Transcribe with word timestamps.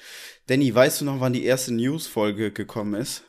Danny, 0.49 0.75
weißt 0.75 1.01
du 1.01 1.05
noch, 1.05 1.21
wann 1.21 1.33
die 1.33 1.45
erste 1.45 1.73
News-Folge 1.73 2.51
gekommen 2.51 3.01
ist? 3.01 3.23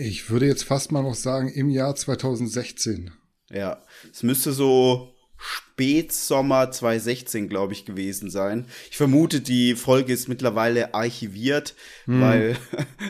Ich 0.00 0.28
würde 0.28 0.46
jetzt 0.46 0.64
fast 0.64 0.90
mal 0.90 1.04
noch 1.04 1.14
sagen, 1.14 1.48
im 1.48 1.70
Jahr 1.70 1.94
2016. 1.94 3.12
Ja, 3.48 3.80
es 4.10 4.24
müsste 4.24 4.52
so 4.52 5.13
Spätsommer 5.46 6.70
2016, 6.70 7.50
glaube 7.50 7.74
ich, 7.74 7.84
gewesen 7.84 8.30
sein. 8.30 8.64
Ich 8.90 8.96
vermute, 8.96 9.42
die 9.42 9.74
Folge 9.74 10.14
ist 10.14 10.26
mittlerweile 10.26 10.94
archiviert, 10.94 11.74
hm. 12.06 12.20
weil 12.22 12.56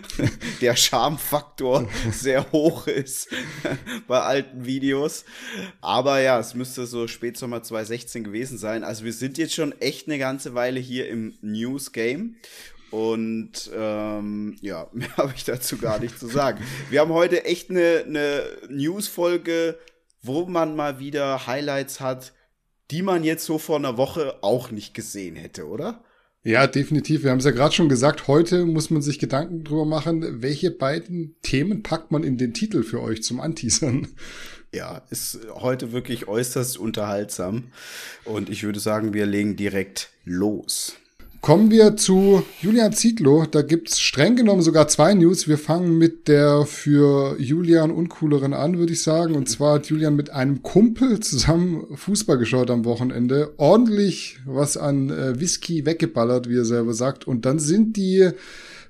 der 0.61 0.75
Charmfaktor 0.75 1.89
sehr 2.11 2.51
hoch 2.51 2.89
ist 2.89 3.29
bei 4.09 4.19
alten 4.19 4.65
Videos. 4.65 5.25
Aber 5.81 6.21
ja, 6.21 6.41
es 6.41 6.55
müsste 6.55 6.87
so 6.87 7.07
Spätsommer 7.07 7.63
2016 7.63 8.25
gewesen 8.25 8.59
sein. 8.59 8.83
Also 8.83 9.05
wir 9.05 9.13
sind 9.13 9.39
jetzt 9.39 9.55
schon 9.55 9.71
echt 9.81 10.09
eine 10.09 10.19
ganze 10.19 10.55
Weile 10.55 10.81
hier 10.81 11.09
im 11.09 11.35
News 11.41 11.93
Game. 11.93 12.35
Und 12.91 13.71
ähm, 13.77 14.57
ja, 14.61 14.89
mehr 14.93 15.17
habe 15.17 15.35
ich 15.37 15.45
dazu 15.45 15.77
gar 15.79 16.01
nicht 16.01 16.19
zu 16.19 16.27
sagen. 16.27 16.65
Wir 16.91 17.01
haben 17.01 17.13
heute 17.13 17.45
echt 17.45 17.71
eine, 17.71 18.05
eine 18.07 18.45
News-Folge 18.69 19.79
wo 20.25 20.47
man 20.47 20.75
mal 20.75 20.99
wieder 20.99 21.47
Highlights 21.47 22.01
hat, 22.01 22.33
die 22.91 23.03
man 23.03 23.25
jetzt 23.25 23.45
so 23.45 23.59
vor 23.59 23.77
einer 23.77 23.97
Woche 23.97 24.43
auch 24.43 24.71
nicht 24.71 24.95
gesehen 24.95 25.37
hätte, 25.37 25.67
oder? 25.67 26.03
Ja, 26.43 26.67
definitiv. 26.67 27.25
Wir 27.25 27.31
haben 27.31 27.39
es 27.39 27.47
ja 27.47 27.53
gerade 27.53 27.75
schon 27.75 27.89
gesagt, 27.89 28.29
heute 28.29 28.67
muss 28.67 28.91
man 28.91 29.01
sich 29.01 29.19
Gedanken 29.19 29.65
drüber 29.65 29.87
machen, 29.87 30.43
welche 30.43 30.71
beiden 30.71 31.37
Themen 31.41 31.83
packt 31.83 32.11
man 32.11 32.23
in 32.23 32.37
den 32.37 32.53
Titel 32.53 32.83
für 32.83 33.01
euch 33.01 33.23
zum 33.23 33.41
Anteasern. 33.41 34.09
Ja, 34.75 35.03
ist 35.09 35.39
heute 35.55 35.93
wirklich 35.93 36.27
äußerst 36.27 36.77
unterhaltsam. 36.79 37.73
Und 38.25 38.51
ich 38.51 38.65
würde 38.65 38.81
sagen, 38.81 39.15
wir 39.15 39.25
legen 39.25 39.57
direkt 39.57 40.11
los. 40.25 40.97
Kommen 41.45 41.71
wir 41.71 41.95
zu 41.95 42.43
Julian 42.63 42.95
Zietlow. 42.95 43.45
Da 43.45 43.61
gibt's 43.61 44.01
streng 44.01 44.35
genommen 44.35 44.63
sogar 44.63 44.89
zwei 44.89 45.13
News. 45.13 45.47
Wir 45.47 45.59
fangen 45.59 45.99
mit 45.99 46.27
der 46.27 46.65
für 46.65 47.39
Julian 47.39 47.91
uncooleren 47.91 48.55
an, 48.55 48.79
würde 48.79 48.95
ich 48.95 49.03
sagen. 49.03 49.35
Und 49.35 49.47
zwar 49.51 49.75
hat 49.75 49.85
Julian 49.89 50.17
mit 50.17 50.31
einem 50.31 50.63
Kumpel 50.63 51.21
zusammen 51.21 51.85
Fußball 51.97 52.39
geschaut 52.39 52.71
am 52.71 52.87
Wochenende. 52.87 53.53
Ordentlich 53.59 54.39
was 54.47 54.79
an 54.79 55.11
äh, 55.11 55.39
Whisky 55.39 55.85
weggeballert, 55.85 56.49
wie 56.49 56.57
er 56.57 56.65
selber 56.65 56.95
sagt. 56.95 57.27
Und 57.27 57.45
dann 57.45 57.59
sind 57.59 57.99
die 57.99 58.31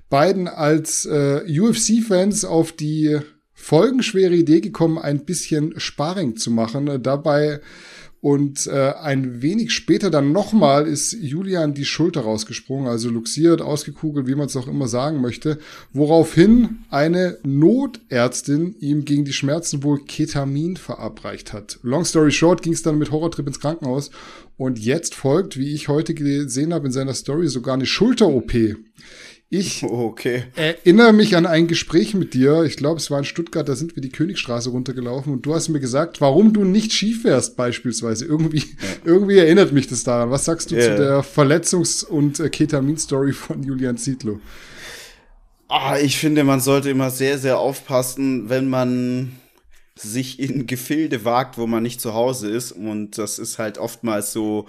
beiden 0.09 0.47
als 0.47 1.05
äh, 1.05 1.41
UFC-Fans 1.59 2.45
auf 2.45 2.71
die 2.71 3.19
folgenschwere 3.51 4.33
Idee 4.33 4.61
gekommen, 4.61 4.97
ein 4.97 5.25
bisschen 5.25 5.77
Sparring 5.77 6.37
zu 6.37 6.51
machen. 6.51 7.03
Dabei 7.03 7.59
und 8.25 8.65
äh, 8.65 8.91
ein 9.03 9.43
wenig 9.43 9.71
später 9.71 10.09
dann 10.09 10.31
nochmal 10.31 10.87
ist 10.87 11.13
Julian 11.13 11.75
die 11.75 11.85
Schulter 11.85 12.21
rausgesprungen, 12.21 12.87
also 12.87 13.11
luxiert, 13.11 13.61
ausgekugelt, 13.61 14.25
wie 14.25 14.33
man 14.33 14.47
es 14.47 14.55
auch 14.55 14.67
immer 14.67 14.87
sagen 14.87 15.21
möchte, 15.21 15.59
woraufhin 15.93 16.79
eine 16.89 17.37
Notärztin 17.43 18.73
ihm 18.79 19.05
gegen 19.05 19.25
die 19.25 19.33
Schmerzen 19.33 19.83
wohl 19.83 20.03
Ketamin 20.03 20.75
verabreicht 20.75 21.53
hat. 21.53 21.77
Long 21.83 22.03
story 22.03 22.31
short 22.31 22.63
ging 22.63 22.73
es 22.73 22.81
dann 22.81 22.97
mit 22.97 23.11
Horrortrip 23.11 23.45
ins 23.45 23.59
Krankenhaus 23.59 24.09
und 24.57 24.79
jetzt 24.79 25.13
folgt, 25.13 25.55
wie 25.55 25.75
ich 25.75 25.87
heute 25.87 26.15
gesehen 26.15 26.73
habe 26.73 26.87
in 26.87 26.93
seiner 26.93 27.13
Story, 27.13 27.47
sogar 27.47 27.75
eine 27.75 27.85
Schulter-OP. 27.85 28.53
Ich 29.49 29.83
okay. 29.89 30.45
erinnere 30.55 31.13
mich 31.13 31.35
an 31.35 31.45
ein 31.45 31.67
Gespräch 31.67 32.13
mit 32.13 32.33
dir. 32.33 32.63
Ich 32.63 32.77
glaube, 32.77 32.99
es 32.99 33.11
war 33.11 33.19
in 33.19 33.25
Stuttgart, 33.25 33.67
da 33.67 33.75
sind 33.75 33.95
wir 33.95 34.01
die 34.01 34.09
Königstraße 34.09 34.69
runtergelaufen 34.69 35.33
und 35.33 35.45
du 35.45 35.53
hast 35.53 35.69
mir 35.69 35.79
gesagt, 35.79 36.21
warum 36.21 36.53
du 36.53 36.63
nicht 36.63 36.93
Ski 36.93 37.13
fährst 37.13 37.55
beispielsweise. 37.55 38.25
Irgendwie, 38.25 38.59
ja. 38.59 38.65
irgendwie 39.05 39.37
erinnert 39.37 39.71
mich 39.71 39.87
das 39.87 40.03
daran. 40.03 40.31
Was 40.31 40.45
sagst 40.45 40.71
du 40.71 40.75
yeah. 40.75 40.95
zu 40.95 41.01
der 41.01 41.23
Verletzungs- 41.23 42.05
und 42.05 42.39
äh, 42.39 42.49
Ketamin-Story 42.49 43.33
von 43.33 43.63
Julian 43.63 43.97
Zietlow? 43.97 44.39
Ah, 45.67 45.97
ich 45.97 46.17
finde, 46.17 46.43
man 46.43 46.59
sollte 46.59 46.89
immer 46.89 47.09
sehr, 47.09 47.39
sehr 47.39 47.57
aufpassen, 47.57 48.49
wenn 48.49 48.69
man 48.69 49.31
sich 49.97 50.39
in 50.39 50.67
Gefilde 50.67 51.23
wagt, 51.23 51.57
wo 51.57 51.67
man 51.67 51.83
nicht 51.83 52.01
zu 52.01 52.13
Hause 52.13 52.49
ist. 52.49 52.73
Und 52.73 53.17
das 53.17 53.39
ist 53.39 53.59
halt 53.59 53.77
oftmals 53.77 54.33
so, 54.33 54.67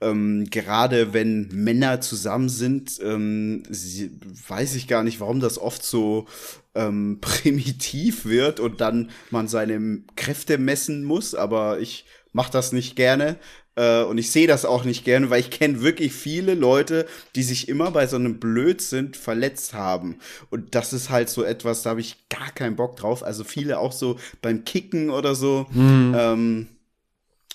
ähm, 0.00 0.46
gerade 0.50 1.14
wenn 1.14 1.48
Männer 1.48 2.00
zusammen 2.02 2.50
sind, 2.50 2.98
ähm, 3.02 3.62
sie, 3.70 4.18
weiß 4.48 4.74
ich 4.74 4.86
gar 4.86 5.02
nicht, 5.02 5.18
warum 5.20 5.40
das 5.40 5.58
oft 5.58 5.82
so 5.82 6.26
ähm, 6.74 7.18
primitiv 7.22 8.26
wird 8.26 8.60
und 8.60 8.80
dann 8.82 9.10
man 9.30 9.48
seine 9.48 10.02
Kräfte 10.14 10.58
messen 10.58 11.04
muss. 11.04 11.34
Aber 11.34 11.80
ich 11.80 12.04
mache 12.32 12.52
das 12.52 12.72
nicht 12.72 12.96
gerne. 12.96 13.38
Äh, 13.76 14.02
und 14.02 14.18
ich 14.18 14.30
sehe 14.30 14.46
das 14.46 14.64
auch 14.64 14.84
nicht 14.84 15.04
gerne, 15.04 15.30
weil 15.30 15.40
ich 15.40 15.50
kenne 15.50 15.82
wirklich 15.82 16.12
viele 16.12 16.54
Leute, 16.54 17.06
die 17.34 17.42
sich 17.42 17.68
immer 17.68 17.90
bei 17.90 18.06
so 18.06 18.16
einem 18.16 18.40
Blödsinn 18.40 19.14
verletzt 19.14 19.74
haben. 19.74 20.18
Und 20.50 20.74
das 20.74 20.92
ist 20.92 21.10
halt 21.10 21.28
so 21.28 21.44
etwas, 21.44 21.82
da 21.82 21.90
habe 21.90 22.00
ich 22.00 22.28
gar 22.28 22.50
keinen 22.52 22.76
Bock 22.76 22.96
drauf. 22.96 23.22
Also 23.22 23.44
viele 23.44 23.78
auch 23.78 23.92
so 23.92 24.18
beim 24.42 24.64
Kicken 24.64 25.10
oder 25.10 25.34
so. 25.34 25.66
Mhm. 25.70 26.14
Ähm, 26.16 26.66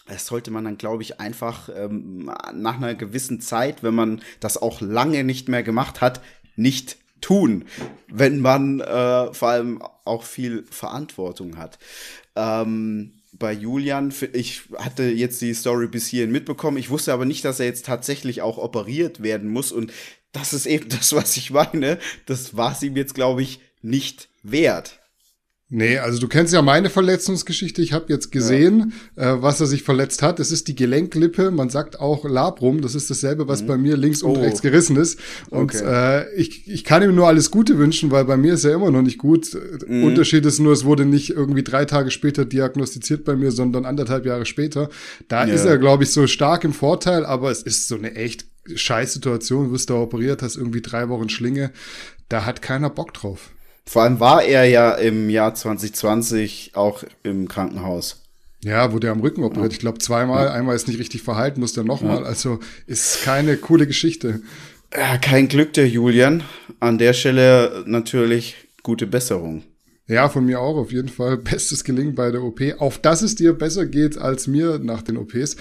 das 0.08 0.28
sollte 0.28 0.52
man 0.52 0.66
dann, 0.66 0.78
glaube 0.78 1.04
ich, 1.04 1.20
einfach 1.20 1.70
ähm, 1.76 2.32
nach 2.54 2.76
einer 2.76 2.96
gewissen 2.96 3.40
Zeit, 3.40 3.82
wenn 3.84 3.96
man 3.96 4.22
das 4.40 4.62
auch 4.62 4.82
lange 4.82 5.24
nicht 5.24 5.48
mehr 5.48 5.64
gemacht 5.64 6.02
hat, 6.02 6.22
nicht 6.56 6.98
tun, 7.22 7.66
wenn 8.08 8.40
man 8.40 8.82
äh, 8.82 9.34
vor 9.34 9.50
allem 9.50 9.82
auch 10.06 10.24
viel 10.24 10.66
Verantwortung 10.70 11.58
hat. 11.58 11.80
Ähm, 12.36 13.21
bei 13.42 13.52
Julian, 13.52 14.14
ich 14.34 14.62
hatte 14.78 15.04
jetzt 15.04 15.42
die 15.42 15.54
Story 15.54 15.88
bis 15.88 16.08
hierhin 16.08 16.32
mitbekommen. 16.32 16.78
Ich 16.78 16.92
wusste 16.92 17.12
aber 17.12 17.26
nicht, 17.26 17.44
dass 17.44 17.60
er 17.60 17.66
jetzt 17.66 17.86
tatsächlich 17.86 18.42
auch 18.42 18.58
operiert 18.58 19.24
werden 19.24 19.50
muss. 19.50 19.74
Und 19.74 19.92
das 20.32 20.54
ist 20.54 20.68
eben 20.68 20.88
das, 20.98 21.14
was 21.14 21.36
ich 21.36 21.52
meine. 21.52 21.98
Das 22.28 22.56
war 22.56 22.72
es 22.72 22.84
ihm 22.84 22.96
jetzt, 22.96 23.16
glaube 23.16 23.42
ich, 23.42 23.60
nicht 23.82 24.30
wert. 24.44 25.01
Nee, 25.74 26.00
also 26.00 26.20
du 26.20 26.28
kennst 26.28 26.54
ja 26.54 26.62
meine 26.62 26.90
Verletzungsgeschichte. 26.90 27.82
Ich 27.82 27.94
habe 27.94 28.08
jetzt 28.10 28.30
gesehen, 28.30 28.92
ja. 29.16 29.36
äh, 29.36 29.42
was 29.42 29.62
er 29.62 29.68
sich 29.68 29.84
verletzt 29.84 30.22
hat. 30.22 30.42
Es 30.42 30.52
ist 30.52 30.68
die 30.68 30.76
Gelenklippe. 30.76 31.50
Man 31.50 31.70
sagt 31.70 31.98
auch 31.98 32.26
Labrum. 32.26 32.82
Das 32.82 32.94
ist 32.94 33.10
dasselbe, 33.10 33.48
was 33.48 33.62
mhm. 33.62 33.68
bei 33.68 33.78
mir 33.78 33.96
links 33.96 34.22
und 34.22 34.36
oh. 34.36 34.42
rechts 34.42 34.62
gerissen 34.62 34.98
ist. 34.98 35.18
Und 35.50 35.74
okay. 35.74 36.26
äh, 36.26 36.36
ich, 36.36 36.68
ich 36.68 36.84
kann 36.84 37.02
ihm 37.04 37.16
nur 37.16 37.28
alles 37.28 37.52
Gute 37.52 37.78
wünschen, 37.78 38.12
weil 38.12 38.26
bei 38.26 38.36
mir 38.36 38.56
ist 38.56 38.66
er 38.66 38.74
immer 38.74 38.92
noch 38.92 39.02
nicht 39.02 39.18
gut. 39.18 39.58
Mhm. 39.88 40.04
Unterschied 40.04 40.46
ist 40.46 40.60
nur, 40.60 40.74
es 40.74 40.84
wurde 40.84 41.06
nicht 41.06 41.30
irgendwie 41.30 41.64
drei 41.64 41.86
Tage 41.86 42.12
später 42.12 42.44
diagnostiziert 42.44 43.24
bei 43.24 43.38
mir, 43.38 43.52
sondern 43.52 43.86
anderthalb 43.86 44.26
Jahre 44.26 44.46
später. 44.46 44.90
Da 45.30 45.48
ja. 45.48 45.54
ist 45.54 45.64
er, 45.64 45.78
glaube 45.78 46.04
ich, 46.04 46.12
so 46.12 46.28
stark 46.28 46.66
im 46.66 46.74
Vorteil, 46.74 47.26
aber 47.26 47.50
es 47.50 47.64
ist 47.64 47.88
so 47.88 47.96
eine 47.96 48.14
echt 48.16 48.46
scheiß 48.76 49.14
Situation. 49.14 49.68
Du 49.68 49.72
wirst 49.72 49.90
da 49.90 49.94
operiert, 49.94 50.42
hast 50.42 50.58
irgendwie 50.58 50.82
drei 50.82 51.08
Wochen 51.08 51.30
Schlinge. 51.30 51.72
Da 52.28 52.46
hat 52.46 52.62
keiner 52.62 52.90
Bock 52.90 53.14
drauf. 53.14 53.52
Vor 53.86 54.04
allem 54.04 54.20
war 54.20 54.44
er 54.44 54.66
ja 54.66 54.94
im 54.94 55.30
Jahr 55.30 55.54
2020 55.54 56.72
auch 56.76 57.04
im 57.24 57.48
Krankenhaus. 57.48 58.22
Ja, 58.64 58.92
wurde 58.92 59.08
er 59.08 59.14
am 59.14 59.22
Rücken 59.22 59.44
operiert. 59.44 59.74
Ich 59.74 59.80
glaube 59.80 59.98
zweimal. 59.98 60.46
Ja. 60.46 60.54
Einmal 60.54 60.76
ist 60.76 60.88
nicht 60.88 61.00
richtig 61.00 61.24
verhalten, 61.24 61.60
musste 61.60 61.82
er 61.82 61.84
nochmal. 61.84 62.22
Ja. 62.22 62.28
Also 62.28 62.60
ist 62.86 63.24
keine 63.24 63.58
coole 63.58 63.88
Geschichte. 63.88 64.42
Ja, 64.96 65.18
kein 65.18 65.48
Glück 65.48 65.74
der 65.74 65.88
Julian. 65.88 66.44
An 66.80 66.98
der 66.98 67.14
Stelle 67.14 67.84
natürlich 67.88 68.56
gute 68.84 69.08
Besserung. 69.08 69.64
Ja, 70.08 70.30
von 70.30 70.46
mir 70.46 70.60
auch 70.60 70.76
auf 70.76 70.92
jeden 70.92 71.10
Fall. 71.10 71.38
Bestes 71.38 71.84
Gelingen 71.84 72.14
bei 72.14 72.32
der 72.32 72.44
OP. 72.44 72.62
Auf 72.78 73.00
dass 73.00 73.22
es 73.22 73.36
dir 73.36 73.54
besser 73.54 73.86
geht 73.86 74.18
als 74.18 74.48
mir 74.48 74.80
nach 74.80 75.02
den 75.02 75.18
OPs. 75.18 75.56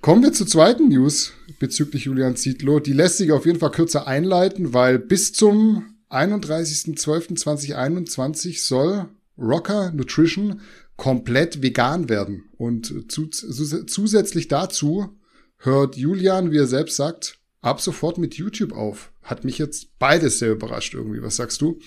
Kommen 0.00 0.22
wir 0.22 0.32
zur 0.32 0.46
zweiten 0.46 0.88
News 0.88 1.32
bezüglich 1.58 2.04
Julian 2.04 2.36
Zietlow. 2.36 2.80
Die 2.80 2.92
lässt 2.92 3.18
sich 3.18 3.32
auf 3.32 3.46
jeden 3.46 3.58
Fall 3.58 3.70
kürzer 3.70 4.06
einleiten, 4.06 4.74
weil 4.74 4.98
bis 4.98 5.32
zum 5.32 5.84
31.12.2021 6.10 8.66
soll 8.66 9.08
Rocker 9.36 9.92
Nutrition 9.92 10.62
komplett 10.96 11.62
vegan 11.62 12.08
werden. 12.08 12.44
Und 12.56 13.10
zu, 13.10 13.26
zu, 13.26 13.86
zusätzlich 13.86 14.48
dazu 14.48 15.16
hört 15.58 15.96
Julian, 15.96 16.50
wie 16.50 16.58
er 16.58 16.66
selbst 16.66 16.96
sagt, 16.96 17.38
ab 17.60 17.80
sofort 17.80 18.18
mit 18.18 18.34
YouTube 18.34 18.72
auf. 18.72 19.12
Hat 19.22 19.44
mich 19.44 19.58
jetzt 19.58 19.98
beides 19.98 20.38
sehr 20.38 20.52
überrascht 20.52 20.94
irgendwie. 20.94 21.22
Was 21.22 21.36
sagst 21.36 21.60
du? 21.60 21.78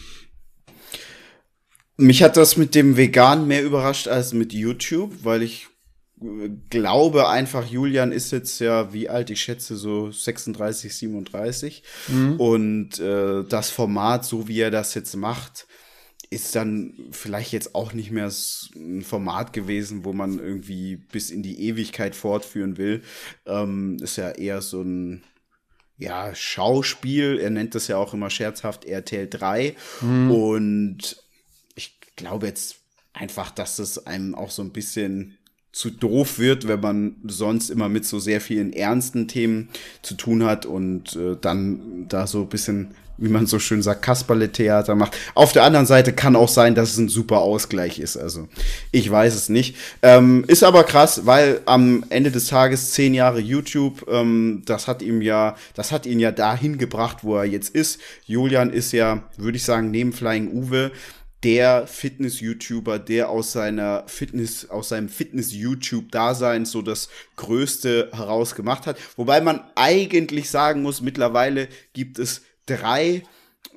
Mich 1.98 2.24
hat 2.24 2.38
das 2.38 2.58
mit 2.58 2.74
dem 2.74 2.98
Vegan 2.98 3.48
mehr 3.48 3.64
überrascht 3.64 4.08
als 4.08 4.34
mit 4.34 4.54
YouTube, 4.54 5.14
weil 5.24 5.44
ich 5.44 5.68
glaube 6.70 7.30
einfach, 7.30 7.66
Julian 7.66 8.12
ist 8.12 8.32
jetzt 8.32 8.60
ja, 8.60 8.94
wie 8.94 9.10
alt? 9.10 9.30
Ich 9.30 9.42
schätze 9.42 9.76
so 9.76 10.12
36, 10.12 10.96
37. 10.96 11.84
Mhm. 12.08 12.40
Und 12.40 13.00
äh, 13.00 13.44
das 13.44 13.70
Format, 13.70 14.26
so 14.26 14.48
wie 14.48 14.60
er 14.60 14.72
das 14.72 14.94
jetzt 14.94 15.16
macht, 15.16 15.68
ist 16.30 16.56
dann 16.56 16.94
vielleicht 17.12 17.52
jetzt 17.52 17.76
auch 17.76 17.94
nicht 17.94 18.12
mehr 18.12 18.32
ein 18.76 19.02
Format 19.02 19.52
gewesen, 19.52 20.06
wo 20.06 20.14
man 20.14 20.40
irgendwie 20.40 20.96
bis 20.96 21.30
in 21.30 21.44
die 21.44 21.68
Ewigkeit 21.68 22.16
fortführen 22.16 22.78
will. 22.78 23.02
Ähm, 23.46 23.98
ist 24.02 24.16
ja 24.16 24.30
eher 24.32 24.62
so 24.62 24.82
ein 24.82 25.24
ja, 25.98 26.34
Schauspiel. 26.34 27.38
Er 27.40 27.50
nennt 27.50 27.76
das 27.76 27.88
ja 27.88 27.98
auch 27.98 28.14
immer 28.14 28.30
scherzhaft 28.30 28.86
RTL 28.86 29.28
3. 29.28 29.76
Mhm. 30.02 30.32
Und 30.32 31.24
ich 31.76 32.00
glaube 32.16 32.48
jetzt 32.48 32.78
einfach, 33.14 33.52
dass 33.52 33.76
das 33.76 34.06
einem 34.08 34.34
auch 34.34 34.52
so 34.52 34.62
ein 34.62 34.72
bisschen 34.72 35.38
zu 35.72 35.90
doof 35.90 36.38
wird, 36.38 36.68
wenn 36.68 36.82
man 36.82 37.16
sonst 37.26 37.70
immer 37.70 37.88
mit 37.88 38.06
so 38.06 38.20
sehr 38.20 38.42
vielen 38.42 38.74
ernsten 38.74 39.28
Themen 39.28 39.70
zu 40.02 40.16
tun 40.16 40.44
hat 40.44 40.66
und 40.66 41.16
äh, 41.16 41.38
dann 41.40 42.08
da 42.10 42.28
so 42.28 42.42
ein 42.42 42.50
bisschen, 42.50 42.94
wie 43.18 43.30
man 43.30 43.46
so 43.46 43.58
schön 43.58 43.82
sagt, 43.82 44.02
Kasperle-Theater 44.02 44.96
macht. 44.96 45.16
Auf 45.34 45.54
der 45.54 45.64
anderen 45.64 45.86
Seite 45.86 46.12
kann 46.12 46.36
auch 46.36 46.50
sein, 46.50 46.76
dass 46.76 46.92
es 46.92 46.98
ein 46.98 47.08
super 47.08 47.38
Ausgleich 47.38 48.00
ist. 48.00 48.18
Also 48.18 48.50
ich 48.92 49.10
weiß 49.10 49.34
es 49.34 49.48
nicht. 49.48 49.78
Ähm, 50.02 50.44
ist 50.48 50.64
aber 50.64 50.84
krass, 50.84 51.26
weil 51.26 51.62
am 51.66 52.04
Ende 52.10 52.32
des 52.32 52.48
Tages 52.48 52.92
zehn 52.92 53.14
Jahre 53.14 53.40
YouTube, 53.40 54.06
ähm, 54.12 54.64
das 54.66 54.90
hat 54.90 55.02
ihm 55.02 55.22
ja, 55.22 55.56
das 55.74 55.94
hat 55.94 56.06
ihn 56.06 56.20
ja 56.20 56.32
dahin 56.32 56.80
gebracht, 56.80 57.20
wo 57.22 57.38
er 57.38 57.46
jetzt 57.46 57.74
ist. 57.74 58.02
Julian 58.26 58.74
ist 58.74 58.92
ja, 58.92 59.24
würde 59.38 59.56
ich 59.56 59.64
sagen, 59.64 59.90
neben 59.90 60.12
Flying 60.12 60.52
Uwe 60.52 60.92
der 61.44 61.88
Fitness-YouTuber, 61.88 63.00
der 63.00 63.30
aus 63.30 63.52
seiner 63.52 64.04
Fitness, 64.08 64.70
aus 64.70 64.90
seinem 64.90 65.10
Fitness-YouTube-Dasein 65.10 66.66
so 66.66 66.82
das 66.82 67.10
Größte 67.36 68.10
herausgemacht 68.14 68.86
hat. 68.86 68.98
Wobei 69.18 69.42
man 69.42 69.64
eigentlich 69.76 70.50
sagen 70.50 70.84
muss, 70.84 71.02
mittlerweile 71.02 71.68
gibt 71.94 72.20
es 72.20 72.44
drei, 72.68 73.24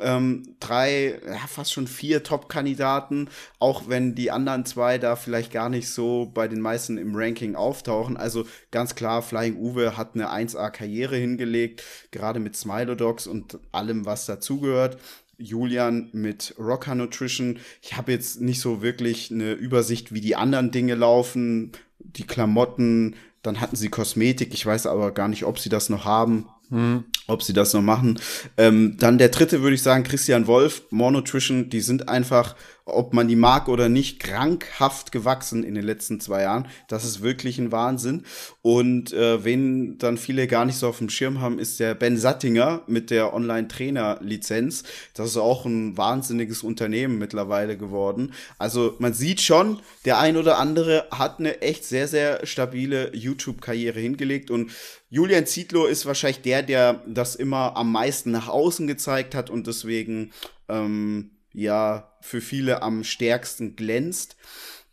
ähm, 0.01 0.57
drei, 0.61 1.21
ja, 1.27 1.47
fast 1.49 1.73
schon 1.73 1.87
vier 1.87 2.23
Top-Kandidaten, 2.23 3.29
auch 3.59 3.89
wenn 3.89 4.15
die 4.15 4.31
anderen 4.31 4.67
zwei 4.67 4.99
da 4.99 5.17
vielleicht 5.17 5.53
gar 5.53 5.71
nicht 5.71 5.89
so 5.89 6.31
bei 6.35 6.49
den 6.49 6.61
meisten 6.61 6.99
im 6.99 7.15
Ranking 7.15 7.55
auftauchen. 7.55 8.19
Also 8.19 8.47
ganz 8.73 8.95
klar, 8.95 9.23
Flying 9.23 9.57
Uwe 9.57 9.97
hat 9.97 10.15
eine 10.15 10.31
1A-Karriere 10.31 11.17
hingelegt, 11.17 11.83
gerade 12.11 12.41
mit 12.41 12.57
Smilodogs 12.57 13.27
und 13.27 13.59
allem, 13.73 14.05
was 14.05 14.27
dazugehört. 14.27 14.99
Julian 15.39 16.11
mit 16.13 16.55
Rocker 16.59 16.95
Nutrition. 16.95 17.59
Ich 17.83 17.97
habe 17.97 18.13
jetzt 18.13 18.41
nicht 18.41 18.61
so 18.61 18.83
wirklich 18.83 19.31
eine 19.31 19.53
Übersicht, 19.53 20.13
wie 20.13 20.21
die 20.21 20.37
anderen 20.37 20.71
Dinge 20.71 20.95
laufen. 20.95 21.73
Die 21.99 22.27
Klamotten, 22.27 23.17
dann 23.43 23.61
hatten 23.61 23.77
sie 23.77 23.89
Kosmetik. 23.89 24.55
Ich 24.55 24.65
weiß 24.65 24.87
aber 24.87 25.13
gar 25.13 25.29
nicht, 25.29 25.45
ob 25.45 25.59
sie 25.59 25.69
das 25.69 25.89
noch 25.89 26.05
haben. 26.05 26.49
Hm. 26.71 27.05
Ob 27.27 27.43
sie 27.43 27.53
das 27.53 27.75
noch 27.75 27.83
machen. 27.83 28.19
Ähm, 28.57 28.97
dann 28.99 29.19
der 29.19 29.29
dritte 29.29 29.63
würde 29.63 29.75
ich 29.75 29.83
sagen, 29.83 30.03
Christian 30.03 30.47
Wolf, 30.47 30.83
More 30.91 31.13
Nutrition, 31.13 31.69
die 31.69 31.81
sind 31.81 32.09
einfach 32.09 32.57
ob 32.87 33.15
man 33.15 33.29
die 33.29 33.37
mag 33.37 33.69
oder 33.69 33.89
nicht, 33.89 34.21
krankhaft 34.21 35.11
gewachsen 35.11 35.65
in 35.65 35.75
den 35.75 35.85
letzten 35.85 36.21
zwei 36.21 36.43
Jahren. 36.43 36.69
Das 36.87 37.05
ist 37.05 37.23
wirklich 37.23 37.59
ein 37.59 37.73
Wahnsinn. 37.73 38.25
Und 38.61 39.13
äh, 39.15 39.43
wen 39.43 39.97
dann 39.97 40.19
viele 40.19 40.47
gar 40.47 40.67
nicht 40.67 40.77
so 40.77 40.89
auf 40.89 40.99
dem 40.99 41.09
Schirm 41.09 41.41
haben, 41.41 41.59
ist 41.59 41.81
der 41.81 41.95
Ben 41.95 42.19
Sattinger 42.19 42.83
mit 42.87 43.11
der 43.11 43.33
Online-Trainer-Lizenz. 43.33 44.83
Das 45.15 45.29
ist 45.29 45.39
auch 45.39 45.65
ein 45.65 45.97
wahnsinniges 45.97 46.63
Unternehmen 46.63 47.19
mittlerweile 47.19 47.79
geworden. 47.79 48.35
Also 48.59 48.97
man 48.99 49.15
sieht 49.15 49.41
schon, 49.41 49.81
der 50.05 50.19
ein 50.19 50.37
oder 50.37 50.59
andere 50.59 51.07
hat 51.11 51.39
eine 51.39 51.63
echt 51.63 51.85
sehr, 51.87 52.07
sehr 52.07 52.45
stabile 52.45 53.17
YouTube-Karriere 53.17 53.99
hingelegt. 53.99 54.51
Und 54.51 54.71
Julian 55.09 55.47
Zietlow 55.47 55.87
ist 55.87 56.05
wahrscheinlich 56.05 56.43
der, 56.43 56.63
der 56.63 57.03
das 57.07 57.35
immer 57.35 57.79
am 57.79 57.93
meisten 57.93 58.31
nach 58.31 58.49
außen 58.49 58.87
gezeigt 58.87 59.35
hat 59.35 59.49
und 59.49 59.67
deswegen 59.67 60.33
ähm, 60.69 61.31
ja 61.55 62.13
für 62.21 62.41
viele 62.41 62.83
am 62.83 63.05
stärksten 63.05 63.77
glänzt. 63.77 64.37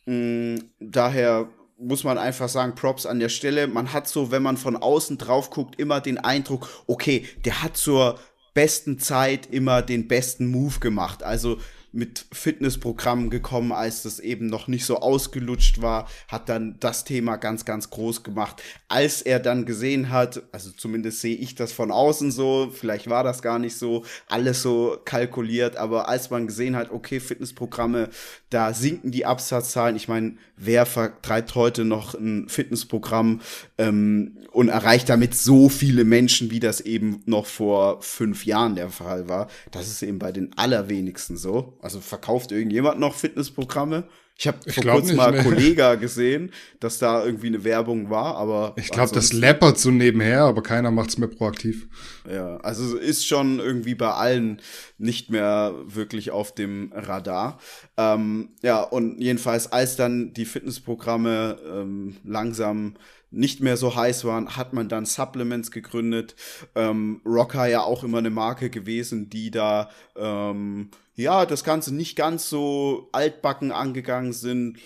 Mm, 0.05 0.57
daher 0.79 1.49
muss 1.77 2.03
man 2.03 2.17
einfach 2.17 2.47
sagen, 2.47 2.75
Props 2.75 3.05
an 3.05 3.19
der 3.19 3.29
Stelle. 3.29 3.67
Man 3.67 3.91
hat 3.91 4.07
so, 4.07 4.31
wenn 4.31 4.43
man 4.43 4.57
von 4.57 4.77
außen 4.77 5.17
drauf 5.17 5.49
guckt, 5.49 5.79
immer 5.79 5.99
den 5.99 6.19
Eindruck, 6.19 6.69
okay, 6.87 7.27
der 7.43 7.63
hat 7.63 7.75
zur 7.75 8.19
besten 8.53 8.99
Zeit 8.99 9.47
immer 9.47 9.81
den 9.81 10.07
besten 10.07 10.47
Move 10.47 10.79
gemacht. 10.79 11.23
Also 11.23 11.57
mit 11.93 12.25
Fitnessprogrammen 12.31 13.29
gekommen, 13.29 13.71
als 13.71 14.03
das 14.03 14.19
eben 14.19 14.47
noch 14.47 14.67
nicht 14.67 14.85
so 14.85 14.97
ausgelutscht 14.99 15.81
war, 15.81 16.07
hat 16.27 16.47
dann 16.47 16.77
das 16.79 17.03
Thema 17.03 17.35
ganz, 17.35 17.65
ganz 17.65 17.89
groß 17.89 18.23
gemacht. 18.23 18.61
Als 18.87 19.21
er 19.21 19.39
dann 19.39 19.65
gesehen 19.65 20.09
hat, 20.09 20.43
also 20.51 20.71
zumindest 20.71 21.21
sehe 21.21 21.35
ich 21.35 21.55
das 21.55 21.73
von 21.73 21.91
außen 21.91 22.31
so, 22.31 22.71
vielleicht 22.73 23.09
war 23.09 23.23
das 23.23 23.41
gar 23.41 23.59
nicht 23.59 23.75
so, 23.75 24.05
alles 24.27 24.61
so 24.61 24.97
kalkuliert, 25.03 25.75
aber 25.75 26.07
als 26.07 26.29
man 26.29 26.47
gesehen 26.47 26.75
hat, 26.75 26.91
okay, 26.91 27.19
Fitnessprogramme, 27.19 28.09
da 28.49 28.73
sinken 28.73 29.11
die 29.11 29.25
Absatzzahlen. 29.25 29.95
Ich 29.95 30.07
meine, 30.07 30.35
wer 30.57 30.85
vertreibt 30.85 31.55
heute 31.55 31.85
noch 31.85 32.13
ein 32.13 32.47
Fitnessprogramm 32.49 33.41
ähm, 33.77 34.37
und 34.51 34.69
erreicht 34.69 35.09
damit 35.09 35.35
so 35.35 35.69
viele 35.69 36.03
Menschen, 36.03 36.51
wie 36.51 36.59
das 36.59 36.81
eben 36.81 37.21
noch 37.25 37.45
vor 37.45 38.01
fünf 38.01 38.45
Jahren 38.45 38.75
der 38.75 38.89
Fall 38.89 39.27
war? 39.27 39.47
Das 39.71 39.87
ist 39.87 40.03
eben 40.03 40.19
bei 40.19 40.31
den 40.31 40.51
allerwenigsten 40.57 41.37
so. 41.37 41.77
Also 41.81 41.99
verkauft 41.99 42.51
irgendjemand 42.51 42.99
noch 42.99 43.15
Fitnessprogramme? 43.15 44.07
Ich 44.37 44.47
habe 44.47 44.57
vor 44.71 44.83
kurzem 44.83 45.17
mal 45.17 45.31
mehr. 45.31 45.43
Kollega 45.43 45.95
gesehen, 45.95 46.51
dass 46.79 46.97
da 46.97 47.23
irgendwie 47.23 47.47
eine 47.47 47.63
Werbung 47.63 48.09
war, 48.09 48.37
aber. 48.37 48.73
Ich 48.75 48.89
glaube, 48.89 49.13
das 49.13 49.33
läppert 49.33 49.77
so 49.77 49.91
nebenher, 49.91 50.41
aber 50.41 50.63
keiner 50.63 50.89
macht's 50.89 51.17
mehr 51.19 51.27
proaktiv. 51.27 51.87
Ja, 52.27 52.57
also 52.57 52.97
ist 52.97 53.27
schon 53.27 53.59
irgendwie 53.59 53.93
bei 53.93 54.11
allen 54.11 54.61
nicht 54.97 55.29
mehr 55.29 55.75
wirklich 55.85 56.31
auf 56.31 56.55
dem 56.55 56.91
Radar. 56.95 57.59
Ähm, 57.97 58.49
ja, 58.63 58.81
und 58.81 59.19
jedenfalls, 59.19 59.71
als 59.71 59.95
dann 59.95 60.33
die 60.33 60.45
Fitnessprogramme 60.45 61.59
ähm, 61.63 62.17
langsam 62.23 62.95
nicht 63.31 63.61
mehr 63.61 63.77
so 63.77 63.95
heiß 63.95 64.25
waren, 64.25 64.57
hat 64.57 64.73
man 64.73 64.89
dann 64.89 65.05
Supplements 65.05 65.71
gegründet. 65.71 66.35
Ähm, 66.75 67.21
Rocker 67.25 67.65
ja 67.65 67.81
auch 67.81 68.03
immer 68.03 68.19
eine 68.19 68.29
Marke 68.29 68.69
gewesen, 68.69 69.29
die 69.29 69.51
da 69.51 69.89
ähm, 70.15 70.89
ja 71.15 71.45
das 71.45 71.63
Ganze 71.63 71.95
nicht 71.95 72.17
ganz 72.17 72.49
so 72.49 73.09
altbacken 73.13 73.71
angegangen 73.71 74.33
sind. 74.33 74.77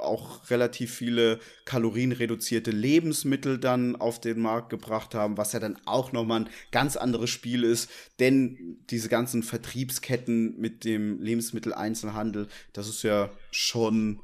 Auch 0.00 0.50
relativ 0.50 0.92
viele 0.92 1.38
kalorienreduzierte 1.64 2.70
Lebensmittel 2.70 3.58
dann 3.58 3.96
auf 3.96 4.20
den 4.20 4.40
Markt 4.40 4.68
gebracht 4.68 5.14
haben, 5.14 5.38
was 5.38 5.52
ja 5.52 5.60
dann 5.60 5.78
auch 5.86 6.12
nochmal 6.12 6.40
ein 6.40 6.50
ganz 6.70 6.96
anderes 6.96 7.30
Spiel 7.30 7.64
ist. 7.64 7.88
Denn 8.18 8.78
diese 8.90 9.08
ganzen 9.08 9.42
Vertriebsketten 9.42 10.60
mit 10.60 10.84
dem 10.84 11.22
Lebensmitteleinzelhandel, 11.22 12.48
das 12.74 12.88
ist 12.88 13.04
ja 13.04 13.30
schon 13.50 14.20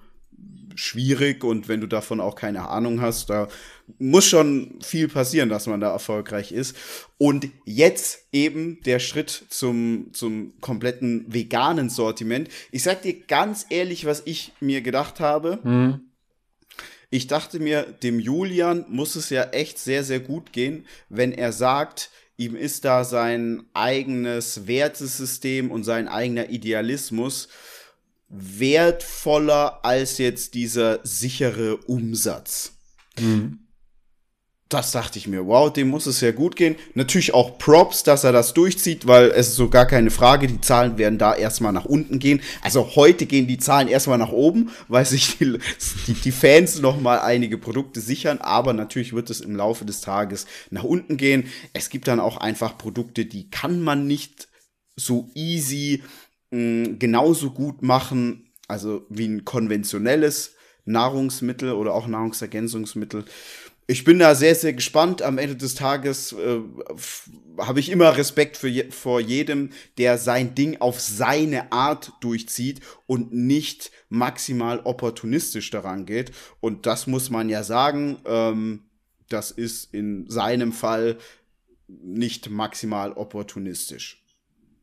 schwierig 0.74 1.44
und 1.44 1.68
wenn 1.68 1.80
du 1.80 1.86
davon 1.86 2.20
auch 2.20 2.34
keine 2.34 2.68
Ahnung 2.68 3.00
hast, 3.00 3.30
da 3.30 3.48
muss 3.98 4.26
schon 4.26 4.78
viel 4.82 5.08
passieren, 5.08 5.48
dass 5.48 5.66
man 5.66 5.80
da 5.80 5.90
erfolgreich 5.90 6.52
ist. 6.52 6.76
Und 7.18 7.48
jetzt 7.64 8.26
eben 8.32 8.80
der 8.82 8.98
Schritt 8.98 9.44
zum, 9.48 10.08
zum 10.12 10.54
kompletten 10.60 11.26
veganen 11.28 11.90
Sortiment. 11.90 12.48
Ich 12.70 12.82
sag 12.82 13.02
dir 13.02 13.20
ganz 13.20 13.66
ehrlich, 13.70 14.06
was 14.06 14.22
ich 14.24 14.52
mir 14.60 14.82
gedacht 14.82 15.20
habe. 15.20 15.58
Mhm. 15.62 16.00
Ich 17.10 17.26
dachte 17.26 17.60
mir, 17.60 17.82
dem 17.82 18.18
Julian 18.18 18.86
muss 18.88 19.16
es 19.16 19.28
ja 19.28 19.44
echt 19.50 19.78
sehr, 19.78 20.02
sehr 20.02 20.20
gut 20.20 20.52
gehen, 20.52 20.86
wenn 21.10 21.32
er 21.32 21.52
sagt, 21.52 22.10
ihm 22.38 22.56
ist 22.56 22.86
da 22.86 23.04
sein 23.04 23.64
eigenes 23.74 24.66
Wertesystem 24.66 25.70
und 25.70 25.84
sein 25.84 26.08
eigener 26.08 26.48
Idealismus 26.48 27.48
wertvoller 28.32 29.84
als 29.84 30.16
jetzt 30.18 30.54
dieser 30.54 31.00
sichere 31.04 31.76
Umsatz. 31.76 32.72
Mhm. 33.20 33.58
Das 34.70 34.90
dachte 34.90 35.18
ich 35.18 35.28
mir, 35.28 35.46
wow, 35.46 35.70
dem 35.70 35.88
muss 35.88 36.06
es 36.06 36.22
ja 36.22 36.32
gut 36.32 36.56
gehen. 36.56 36.76
Natürlich 36.94 37.34
auch 37.34 37.58
Props, 37.58 38.04
dass 38.04 38.24
er 38.24 38.32
das 38.32 38.54
durchzieht, 38.54 39.06
weil 39.06 39.26
es 39.26 39.48
ist 39.48 39.56
so 39.56 39.68
gar 39.68 39.84
keine 39.84 40.10
Frage, 40.10 40.46
die 40.46 40.62
Zahlen 40.62 40.96
werden 40.96 41.18
da 41.18 41.34
erstmal 41.34 41.74
nach 41.74 41.84
unten 41.84 42.18
gehen. 42.18 42.40
Also 42.62 42.96
heute 42.96 43.26
gehen 43.26 43.46
die 43.46 43.58
Zahlen 43.58 43.86
erstmal 43.86 44.16
nach 44.16 44.32
oben, 44.32 44.70
weil 44.88 45.04
sich 45.04 45.36
die, 45.36 45.58
die, 46.06 46.14
die 46.14 46.32
Fans 46.32 46.80
noch 46.80 46.98
mal 46.98 47.20
einige 47.20 47.58
Produkte 47.58 48.00
sichern, 48.00 48.38
aber 48.38 48.72
natürlich 48.72 49.12
wird 49.12 49.28
es 49.28 49.42
im 49.42 49.56
Laufe 49.56 49.84
des 49.84 50.00
Tages 50.00 50.46
nach 50.70 50.84
unten 50.84 51.18
gehen. 51.18 51.48
Es 51.74 51.90
gibt 51.90 52.08
dann 52.08 52.18
auch 52.18 52.38
einfach 52.38 52.78
Produkte, 52.78 53.26
die 53.26 53.50
kann 53.50 53.82
man 53.82 54.06
nicht 54.06 54.48
so 54.96 55.28
easy 55.34 56.02
mh, 56.52 56.96
genauso 56.98 57.50
gut 57.50 57.82
machen, 57.82 58.50
also 58.68 59.04
wie 59.08 59.26
ein 59.26 59.44
konventionelles 59.44 60.54
Nahrungsmittel 60.84 61.72
oder 61.72 61.94
auch 61.94 62.06
Nahrungsergänzungsmittel. 62.06 63.24
Ich 63.88 64.04
bin 64.04 64.20
da 64.20 64.34
sehr, 64.34 64.54
sehr 64.54 64.72
gespannt. 64.72 65.22
Am 65.22 65.38
Ende 65.38 65.56
des 65.56 65.74
Tages 65.74 66.32
äh, 66.32 66.60
habe 67.58 67.80
ich 67.80 67.90
immer 67.90 68.16
Respekt 68.16 68.56
für 68.56 68.68
je, 68.68 68.90
vor 68.90 69.20
jedem, 69.20 69.70
der 69.98 70.18
sein 70.18 70.54
Ding 70.54 70.80
auf 70.80 71.00
seine 71.00 71.72
Art 71.72 72.12
durchzieht 72.20 72.80
und 73.06 73.32
nicht 73.32 73.90
maximal 74.08 74.80
opportunistisch 74.84 75.70
daran 75.70 76.06
geht. 76.06 76.30
Und 76.60 76.86
das 76.86 77.06
muss 77.06 77.28
man 77.28 77.48
ja 77.48 77.64
sagen. 77.64 78.18
Ähm, 78.24 78.84
das 79.28 79.50
ist 79.50 79.92
in 79.92 80.28
seinem 80.30 80.72
Fall 80.72 81.18
nicht 81.88 82.50
maximal 82.50 83.12
opportunistisch. 83.12 84.21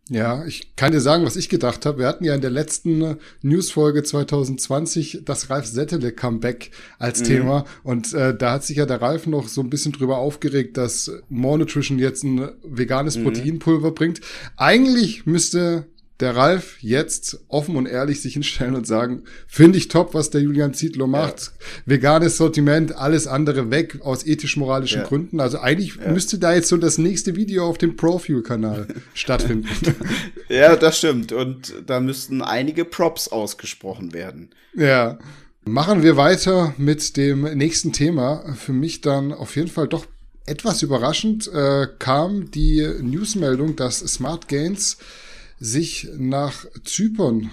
Ja, 0.10 0.44
ich 0.46 0.76
kann 0.76 0.92
dir 0.92 1.02
sagen, 1.02 1.24
was 1.24 1.36
ich 1.36 1.50
gedacht 1.50 1.86
habe. 1.86 2.00
Wir 2.00 2.08
hatten 2.08 2.26
ja 2.26 2.34
in 2.34 2.42
der 2.42 2.50
letzten 2.50 3.18
Newsfolge 3.44 4.02
2020 4.02 5.22
das 5.24 5.52
Ralf 5.52 5.68
Settele 5.68 6.12
Comeback 6.12 6.72
als 6.98 7.22
mhm. 7.22 7.26
Thema 7.26 7.66
und 7.84 8.14
äh, 8.14 8.36
da 8.36 8.54
hat 8.54 8.64
sich 8.64 8.78
ja 8.78 8.88
der 8.88 9.02
Ralf 9.02 9.28
noch 9.28 9.48
so 9.48 9.62
ein 9.62 9.70
bisschen 9.70 9.92
drüber 9.92 10.18
aufgeregt, 10.18 10.78
dass 10.78 11.12
More 11.30 11.60
Nutrition 11.60 12.00
jetzt 12.00 12.24
ein 12.24 12.50
veganes 12.64 13.18
mhm. 13.18 13.26
Proteinpulver 13.26 13.92
bringt. 13.92 14.22
Eigentlich 14.58 15.28
müsste 15.28 15.86
der 16.20 16.36
Ralf 16.36 16.78
jetzt 16.82 17.40
offen 17.48 17.76
und 17.78 17.86
ehrlich 17.86 18.22
sich 18.22 18.34
hinstellen 18.34 18.76
und 18.76 18.86
sagen, 18.86 19.24
finde 19.48 19.78
ich 19.78 19.88
top, 19.88 20.14
was 20.14 20.30
der 20.30 20.42
Julian 20.42 20.74
Zietlow 20.74 21.08
macht. 21.08 21.40
Ja. 21.40 21.66
Veganes 21.86 22.38
Sortiment, 22.38 22.96
alles 22.96 23.26
andere 23.26 23.72
weg 23.72 24.00
aus 24.04 24.26
ethisch-moralischen 24.26 25.02
ja. 25.02 25.08
Gründen. 25.08 25.40
Also 25.40 25.60
eigentlich 25.60 25.96
ja. 25.96 26.12
müsste 26.12 26.38
da 26.38 26.54
jetzt 26.54 26.68
so 26.68 26.78
das 26.78 26.98
nächste 26.98 27.36
Video 27.36 27.66
auf 27.68 27.78
dem 27.78 27.96
Profuel-Kanal 27.96 28.88
stattfinden. 29.14 29.70
Ja, 30.50 30.76
das 30.76 30.98
stimmt. 30.98 31.32
Und 31.32 31.76
da 31.86 32.00
müssten 32.00 32.42
einige 32.42 32.84
Props 32.84 33.28
ausgesprochen 33.28 34.14
werden. 34.14 34.50
Ja. 34.76 35.20
Machen 35.64 36.02
wir 36.02 36.18
weiter 36.18 36.74
mit 36.78 37.18
dem 37.18 37.42
nächsten 37.56 37.94
Thema. 37.94 38.56
Für 38.56 38.74
mich 38.74 39.02
dann 39.02 39.32
auf 39.32 39.56
jeden 39.56 39.68
Fall 39.68 39.88
doch 39.88 40.08
etwas 40.48 40.82
überraschend 40.82 41.48
äh, 41.54 41.88
kam 42.00 42.50
die 42.50 42.88
Newsmeldung, 43.02 43.76
dass 43.76 44.00
Smart 44.00 44.48
Gains 44.48 44.98
sich 45.60 46.10
nach 46.18 46.66
Zypern 46.84 47.52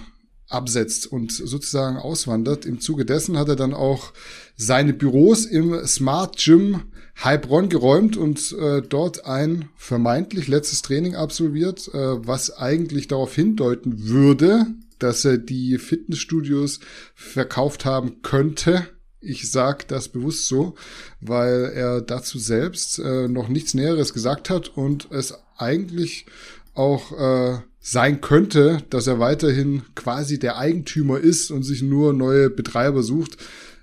absetzt 0.49 1.07
und 1.11 1.31
sozusagen 1.31 1.97
auswandert. 1.97 2.65
Im 2.65 2.79
Zuge 2.79 3.05
dessen 3.05 3.37
hat 3.37 3.49
er 3.49 3.55
dann 3.55 3.73
auch 3.73 4.13
seine 4.55 4.93
Büros 4.93 5.45
im 5.45 5.85
Smart 5.85 6.37
Gym 6.37 6.83
Heilbronn 7.23 7.69
geräumt 7.69 8.15
und 8.15 8.53
äh, 8.53 8.81
dort 8.81 9.25
ein 9.25 9.69
vermeintlich 9.75 10.47
letztes 10.47 10.83
Training 10.83 11.15
absolviert, 11.15 11.89
äh, 11.93 11.97
was 11.97 12.55
eigentlich 12.55 13.07
darauf 13.07 13.33
hindeuten 13.33 14.07
würde, 14.07 14.67
dass 14.99 15.25
er 15.25 15.37
die 15.37 15.79
Fitnessstudios 15.79 16.79
verkauft 17.15 17.85
haben 17.85 18.21
könnte. 18.21 18.87
Ich 19.19 19.51
sag 19.51 19.87
das 19.87 20.09
bewusst 20.09 20.47
so, 20.47 20.75
weil 21.19 21.71
er 21.73 22.01
dazu 22.01 22.37
selbst 22.37 22.99
äh, 22.99 23.27
noch 23.27 23.47
nichts 23.47 23.73
Näheres 23.73 24.13
gesagt 24.13 24.51
hat 24.51 24.69
und 24.77 25.11
es 25.11 25.33
eigentlich 25.57 26.27
auch 26.75 27.11
äh, 27.13 27.59
sein 27.89 28.19
könnte, 28.19 28.83
dass 28.89 29.07
er 29.07 29.17
weiterhin 29.17 29.81
quasi 29.95 30.39
der 30.39 30.57
Eigentümer 30.57 31.19
ist 31.19 31.51
und 31.51 31.63
sich 31.63 31.81
nur 31.81 32.11
neue 32.11 32.49
Betreiber 32.49 33.01
sucht. 33.01 33.37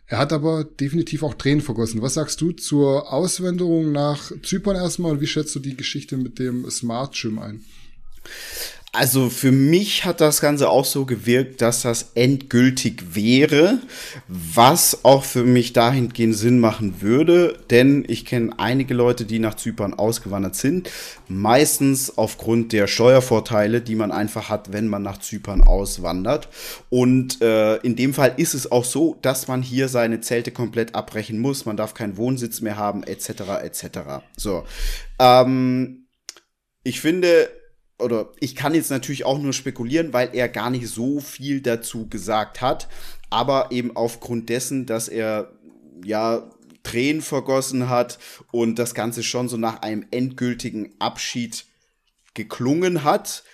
Er 0.06 0.18
hat 0.18 0.34
aber 0.34 0.64
definitiv 0.64 1.22
auch 1.22 1.32
Tränen 1.32 1.62
vergossen. 1.62 2.02
Was 2.02 2.12
sagst 2.12 2.38
du 2.42 2.52
zur 2.52 3.10
Auswanderung 3.10 3.92
nach 3.92 4.30
Zypern 4.42 4.76
erstmal 4.76 5.12
und 5.12 5.22
wie 5.22 5.26
schätzt 5.26 5.54
du 5.54 5.58
die 5.58 5.74
Geschichte 5.74 6.18
mit 6.18 6.38
dem 6.38 6.68
Smart 6.70 7.14
Gym 7.14 7.38
ein? 7.38 7.64
Also 8.94 9.28
für 9.28 9.50
mich 9.50 10.04
hat 10.04 10.20
das 10.20 10.40
Ganze 10.40 10.68
auch 10.68 10.84
so 10.84 11.04
gewirkt, 11.04 11.60
dass 11.62 11.82
das 11.82 12.12
endgültig 12.14 13.16
wäre, 13.16 13.80
was 14.28 15.04
auch 15.04 15.24
für 15.24 15.42
mich 15.42 15.72
dahingehend 15.72 16.36
Sinn 16.36 16.60
machen 16.60 17.00
würde, 17.00 17.58
denn 17.70 18.04
ich 18.06 18.24
kenne 18.24 18.52
einige 18.58 18.94
Leute, 18.94 19.24
die 19.24 19.40
nach 19.40 19.56
Zypern 19.56 19.94
ausgewandert 19.94 20.54
sind, 20.54 20.90
meistens 21.26 22.16
aufgrund 22.16 22.72
der 22.72 22.86
Steuervorteile, 22.86 23.80
die 23.80 23.96
man 23.96 24.12
einfach 24.12 24.48
hat, 24.48 24.72
wenn 24.72 24.86
man 24.86 25.02
nach 25.02 25.18
Zypern 25.18 25.62
auswandert. 25.62 26.48
Und 26.88 27.42
äh, 27.42 27.78
in 27.78 27.96
dem 27.96 28.14
Fall 28.14 28.34
ist 28.36 28.54
es 28.54 28.70
auch 28.70 28.84
so, 28.84 29.18
dass 29.22 29.48
man 29.48 29.60
hier 29.60 29.88
seine 29.88 30.20
Zelte 30.20 30.52
komplett 30.52 30.94
abbrechen 30.94 31.40
muss, 31.40 31.66
man 31.66 31.76
darf 31.76 31.94
keinen 31.94 32.16
Wohnsitz 32.16 32.60
mehr 32.60 32.76
haben, 32.76 33.02
etc. 33.02 33.28
etc. 33.60 33.98
So, 34.36 34.62
ähm, 35.18 36.06
ich 36.84 37.00
finde 37.00 37.48
oder 37.98 38.30
ich 38.40 38.56
kann 38.56 38.74
jetzt 38.74 38.90
natürlich 38.90 39.24
auch 39.24 39.38
nur 39.38 39.52
spekulieren, 39.52 40.12
weil 40.12 40.30
er 40.32 40.48
gar 40.48 40.70
nicht 40.70 40.88
so 40.88 41.20
viel 41.20 41.60
dazu 41.60 42.08
gesagt 42.08 42.60
hat, 42.60 42.88
aber 43.30 43.70
eben 43.70 43.96
aufgrund 43.96 44.48
dessen, 44.48 44.86
dass 44.86 45.08
er 45.08 45.52
ja 46.04 46.50
Tränen 46.82 47.22
vergossen 47.22 47.88
hat 47.88 48.18
und 48.52 48.78
das 48.78 48.94
Ganze 48.94 49.22
schon 49.22 49.48
so 49.48 49.56
nach 49.56 49.82
einem 49.82 50.06
endgültigen 50.10 50.94
Abschied 50.98 51.64
geklungen 52.34 53.04
hat, 53.04 53.44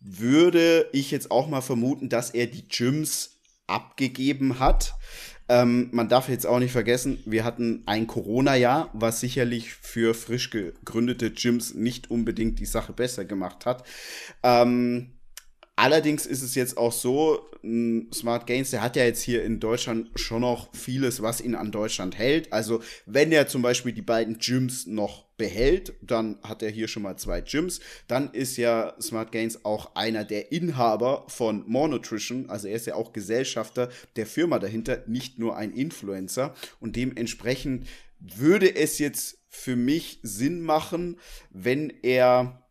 würde 0.00 0.88
ich 0.92 1.10
jetzt 1.10 1.30
auch 1.30 1.48
mal 1.48 1.60
vermuten, 1.60 2.08
dass 2.08 2.30
er 2.30 2.46
die 2.46 2.68
Gyms 2.68 3.38
abgegeben 3.66 4.58
hat. 4.58 4.94
Ähm, 5.48 5.88
man 5.92 6.08
darf 6.08 6.28
jetzt 6.28 6.46
auch 6.46 6.58
nicht 6.58 6.72
vergessen, 6.72 7.18
wir 7.24 7.44
hatten 7.44 7.82
ein 7.86 8.06
Corona-Jahr, 8.06 8.90
was 8.92 9.20
sicherlich 9.20 9.72
für 9.74 10.14
frisch 10.14 10.50
gegründete 10.50 11.30
Gyms 11.30 11.74
nicht 11.74 12.10
unbedingt 12.10 12.58
die 12.60 12.66
Sache 12.66 12.92
besser 12.92 13.24
gemacht 13.24 13.66
hat. 13.66 13.84
Ähm, 14.42 15.12
Allerdings 15.78 16.26
ist 16.26 16.42
es 16.42 16.56
jetzt 16.56 16.76
auch 16.76 16.90
so, 16.90 17.48
Smart 18.12 18.48
Gains, 18.48 18.70
der 18.70 18.82
hat 18.82 18.96
ja 18.96 19.04
jetzt 19.04 19.22
hier 19.22 19.44
in 19.44 19.60
Deutschland 19.60 20.10
schon 20.16 20.40
noch 20.40 20.74
vieles, 20.74 21.22
was 21.22 21.40
ihn 21.40 21.54
an 21.54 21.70
Deutschland 21.70 22.18
hält. 22.18 22.52
Also 22.52 22.82
wenn 23.06 23.30
er 23.30 23.46
zum 23.46 23.62
Beispiel 23.62 23.92
die 23.92 24.02
beiden 24.02 24.40
Gyms 24.40 24.88
noch 24.88 25.27
behält, 25.38 25.94
dann 26.02 26.38
hat 26.42 26.62
er 26.62 26.70
hier 26.70 26.88
schon 26.88 27.04
mal 27.04 27.16
zwei 27.16 27.40
Gyms. 27.40 27.80
Dann 28.08 28.30
ist 28.32 28.58
ja 28.58 28.94
Smart 29.00 29.32
Gains 29.32 29.64
auch 29.64 29.94
einer 29.94 30.24
der 30.24 30.52
Inhaber 30.52 31.24
von 31.28 31.64
More 31.66 31.88
Nutrition. 31.88 32.50
Also 32.50 32.68
er 32.68 32.76
ist 32.76 32.86
ja 32.86 32.96
auch 32.96 33.12
Gesellschafter 33.12 33.88
der 34.16 34.26
Firma 34.26 34.58
dahinter, 34.58 35.02
nicht 35.06 35.38
nur 35.38 35.56
ein 35.56 35.72
Influencer. 35.72 36.54
Und 36.80 36.96
dementsprechend 36.96 37.86
würde 38.20 38.76
es 38.76 38.98
jetzt 38.98 39.38
für 39.48 39.76
mich 39.76 40.18
Sinn 40.22 40.60
machen, 40.60 41.18
wenn 41.50 41.92
er 42.02 42.68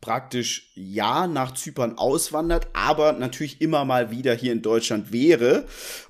praktisch 0.00 0.70
ja 0.74 1.26
nach 1.26 1.54
Zypern 1.54 1.98
auswandert, 1.98 2.68
aber 2.74 3.12
natürlich 3.12 3.60
immer 3.60 3.84
mal 3.84 4.10
wieder 4.10 4.34
hier 4.34 4.52
in 4.52 4.62
Deutschland 4.62 5.12
wäre, 5.12 5.66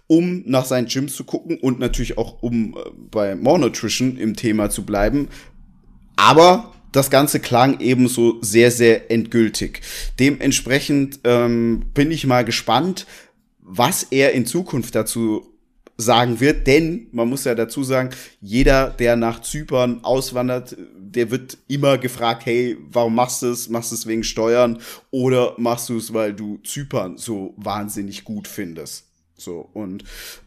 um 0.06 0.42
nach 0.44 0.64
seinen 0.64 0.86
Gyms 0.86 1.16
zu 1.16 1.24
gucken 1.24 1.58
und 1.58 1.78
natürlich 1.78 2.18
auch 2.18 2.42
um 2.42 2.76
äh, 2.76 2.90
bei 3.10 3.34
More 3.34 3.58
Nutrition 3.58 4.16
im 4.18 4.36
Thema 4.36 4.70
zu 4.70 4.84
bleiben. 4.84 5.28
Aber 6.16 6.72
das 6.92 7.10
Ganze 7.10 7.40
klang 7.40 7.80
ebenso 7.80 8.38
sehr, 8.42 8.70
sehr 8.70 9.10
endgültig. 9.10 9.82
Dementsprechend 10.18 11.20
ähm, 11.24 11.84
bin 11.92 12.10
ich 12.10 12.26
mal 12.26 12.44
gespannt, 12.44 13.06
was 13.60 14.04
er 14.04 14.32
in 14.32 14.46
Zukunft 14.46 14.94
dazu 14.94 15.56
sagen 15.98 16.40
wird, 16.40 16.66
denn 16.66 17.08
man 17.12 17.28
muss 17.28 17.44
ja 17.44 17.54
dazu 17.54 17.82
sagen, 17.82 18.10
jeder, 18.40 18.90
der 18.90 19.16
nach 19.16 19.40
Zypern 19.40 20.04
auswandert, 20.04 20.76
der 20.96 21.30
wird 21.30 21.56
immer 21.68 21.96
gefragt, 21.98 22.44
hey, 22.44 22.76
warum 22.90 23.14
machst 23.14 23.42
du 23.42 23.46
es? 23.46 23.68
Machst 23.68 23.92
du 23.92 23.94
es 23.94 24.06
wegen 24.06 24.22
Steuern 24.22 24.78
oder 25.10 25.54
machst 25.56 25.88
du 25.88 25.96
es, 25.96 26.12
weil 26.12 26.34
du 26.34 26.58
Zypern 26.64 27.16
so 27.16 27.54
wahnsinnig 27.56 28.24
gut 28.24 28.46
findest? 28.46 29.05
So, 29.38 29.68
und 29.74 30.04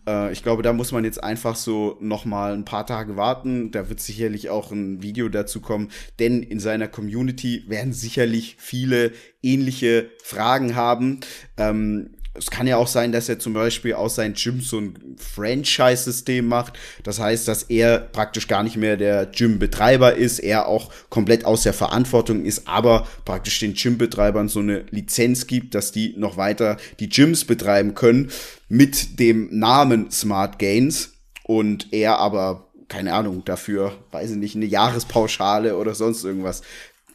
äh, 0.08 0.31
ich 0.31 0.41
glaube, 0.41 0.63
da 0.63 0.74
muss 0.74 0.91
man 0.91 1.03
jetzt 1.05 1.24
einfach 1.24 1.55
so 1.55 1.98
noch 2.00 2.25
mal 2.25 2.53
ein 2.53 2.65
paar 2.65 2.88
Tage 2.88 3.15
warten. 3.17 3.72
Da 3.72 3.88
wird 3.88 4.00
sicherlich 4.00 4.50
auch 4.50 4.72
ein 4.72 5.03
Video 5.03 5.29
dazu 5.29 5.62
kommen, 5.62 5.91
denn 6.17 6.41
in 6.41 6.60
seiner 6.60 6.88
Community 6.88 7.65
werden 7.67 7.93
sicherlich 7.93 8.55
viele 8.58 9.12
ähnliche 9.43 10.10
Fragen 10.24 10.75
haben. 10.75 11.19
Ähm, 11.58 12.15
es 12.34 12.52
kann 12.52 12.68
ja 12.68 12.78
auch 12.78 12.88
sein, 12.88 13.12
dass 13.12 13.28
er 13.28 13.40
zum 13.40 13.54
Beispiel 13.54 13.94
aus 13.94 14.16
seinem 14.16 14.34
Gym 14.34 14.62
so 14.62 14.80
ein 14.80 15.16
Franchise-System 15.18 16.48
macht. 16.48 16.74
Das 17.04 17.20
heißt, 17.20 17.48
dass 17.48 17.64
er 17.64 18.00
praktisch 18.00 18.48
gar 18.48 18.64
nicht 18.64 18.78
mehr 18.78 18.98
der 18.98 19.26
Gym-Betreiber 19.26 20.16
ist, 20.16 20.40
er 20.40 20.68
auch 20.68 20.92
komplett 21.10 21.46
aus 21.46 21.64
der 21.64 21.74
Verantwortung 21.74 22.46
ist, 22.46 22.68
aber 22.68 23.08
praktisch 23.26 23.60
den 23.60 23.74
Gym-Betreibern 23.74 24.48
so 24.48 24.60
eine 24.60 24.86
Lizenz 24.92 25.48
gibt, 25.48 25.76
dass 25.76 25.92
die 25.92 26.14
noch 26.18 26.38
weiter 26.38 26.78
die 27.00 27.10
Gyms 27.10 27.46
betreiben 27.46 27.96
können 27.96 28.32
mit 28.68 29.20
dem 29.20 29.50
Namen 29.58 30.12
Smart 30.12 30.60
Gains 30.60 31.14
und 31.44 31.92
er 31.92 32.20
aber 32.20 32.70
keine 32.90 33.14
Ahnung, 33.14 33.46
dafür, 33.46 33.94
weiß 34.12 34.32
ich 34.32 34.38
nicht, 34.38 34.56
eine 34.56 34.66
Jahrespauschale 34.66 35.78
oder 35.78 35.94
sonst 35.94 36.24
irgendwas 36.24 36.64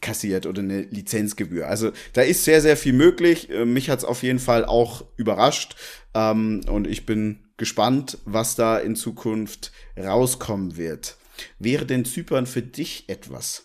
kassiert 0.04 0.46
oder 0.46 0.61
eine 0.61 0.82
Lizenzgebühr. 0.82 1.66
Also 1.66 1.90
da 2.12 2.23
ist 2.23 2.44
sehr, 2.44 2.61
sehr 2.61 2.76
viel 2.76 2.92
möglich. 2.92 3.50
Äh, 3.50 3.64
mich 3.64 3.90
hat 3.90 4.00
es 4.00 4.04
auf 4.04 4.23
jeden 4.23 4.38
Fall 4.38 4.64
auch 4.64 5.04
überrascht 5.16 5.76
ähm, 6.14 6.61
und 6.68 6.87
ich 6.87 7.06
bin 7.06 7.40
gespannt, 7.56 8.18
was 8.25 8.54
da 8.54 8.78
in 8.78 8.96
Zukunft 8.96 9.73
rauskommen 9.96 10.76
wird. 10.76 11.16
Wäre 11.58 11.87
denn 11.87 12.04
Zypern 12.04 12.46
für 12.46 12.62
dich 12.62 13.08
etwas? 13.08 13.64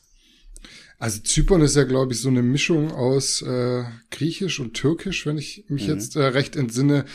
Also 0.98 1.20
Zypern 1.22 1.62
ist 1.62 1.76
ja, 1.76 1.84
glaube 1.84 2.14
ich, 2.14 2.22
so 2.22 2.30
eine 2.30 2.42
Mischung 2.42 2.92
aus 2.92 3.42
äh, 3.42 3.84
Griechisch 4.12 4.60
und 4.60 4.74
Türkisch, 4.74 5.26
wenn 5.26 5.38
ich 5.38 5.66
mich 5.68 5.88
mhm. 5.88 5.94
jetzt 5.94 6.16
äh, 6.16 6.24
recht 6.24 6.56
entsinne 6.56 7.06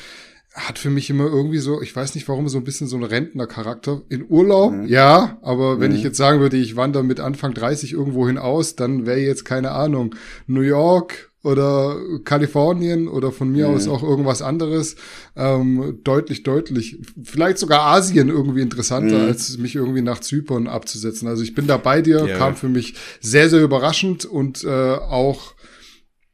hat 0.55 0.79
für 0.79 0.91
mich 0.91 1.11
immer 1.11 1.27
irgendwie 1.27 1.59
so, 1.59 1.83
ich 1.83 1.95
weiß 1.95 2.15
nicht 2.15 2.29
warum, 2.29 2.49
so 2.49 2.59
ein 2.59 2.65
bisschen 2.65 2.87
so 2.87 2.97
ein 2.97 3.03
Rentnercharakter. 3.03 4.03
In 4.09 4.25
Urlaub, 4.29 4.73
mhm. 4.73 4.87
ja, 4.87 5.37
aber 5.43 5.81
wenn 5.81 5.91
mhm. 5.91 5.97
ich 5.97 6.05
jetzt 6.05 6.17
sagen 6.17 6.41
würde, 6.41 6.57
ich 6.57 6.77
wandere 6.77 7.03
mit 7.03 7.19
Anfang 7.19 7.53
30 7.55 7.93
irgendwo 7.93 8.27
hinaus, 8.29 8.77
dann 8.77 9.05
wäre 9.05 9.19
jetzt 9.19 9.45
keine 9.45 9.73
Ahnung, 9.73 10.15
New 10.47 10.61
York 10.61 11.33
oder 11.43 11.99
Kalifornien 12.25 13.07
oder 13.09 13.33
von 13.33 13.51
mir 13.51 13.69
mhm. 13.69 13.75
aus 13.75 13.89
auch 13.89 14.03
irgendwas 14.03 14.43
anderes 14.43 14.97
ähm, 15.37 15.99
deutlich, 16.05 16.45
deutlich, 16.45 16.99
vielleicht 17.23 17.59
sogar 17.59 17.83
Asien 17.83 18.31
irgendwie 18.31 18.63
interessanter, 18.63 19.19
mhm. 19.19 19.27
als 19.27 19.59
mich 19.59 19.75
irgendwie 19.75 20.03
nach 20.03 20.21
Zypern 20.21 20.69
abzusetzen. 20.69 21.27
Also 21.27 21.43
ich 21.43 21.55
bin 21.55 21.67
da 21.67 21.77
bei 21.77 22.01
dir, 22.01 22.25
yeah. 22.25 22.39
kam 22.39 22.57
für 22.57 22.69
mich 22.69 22.95
sehr, 23.21 23.51
sehr 23.51 23.61
überraschend 23.61 24.25
und 24.25 24.65
äh, 24.65 24.69
auch 24.69 25.54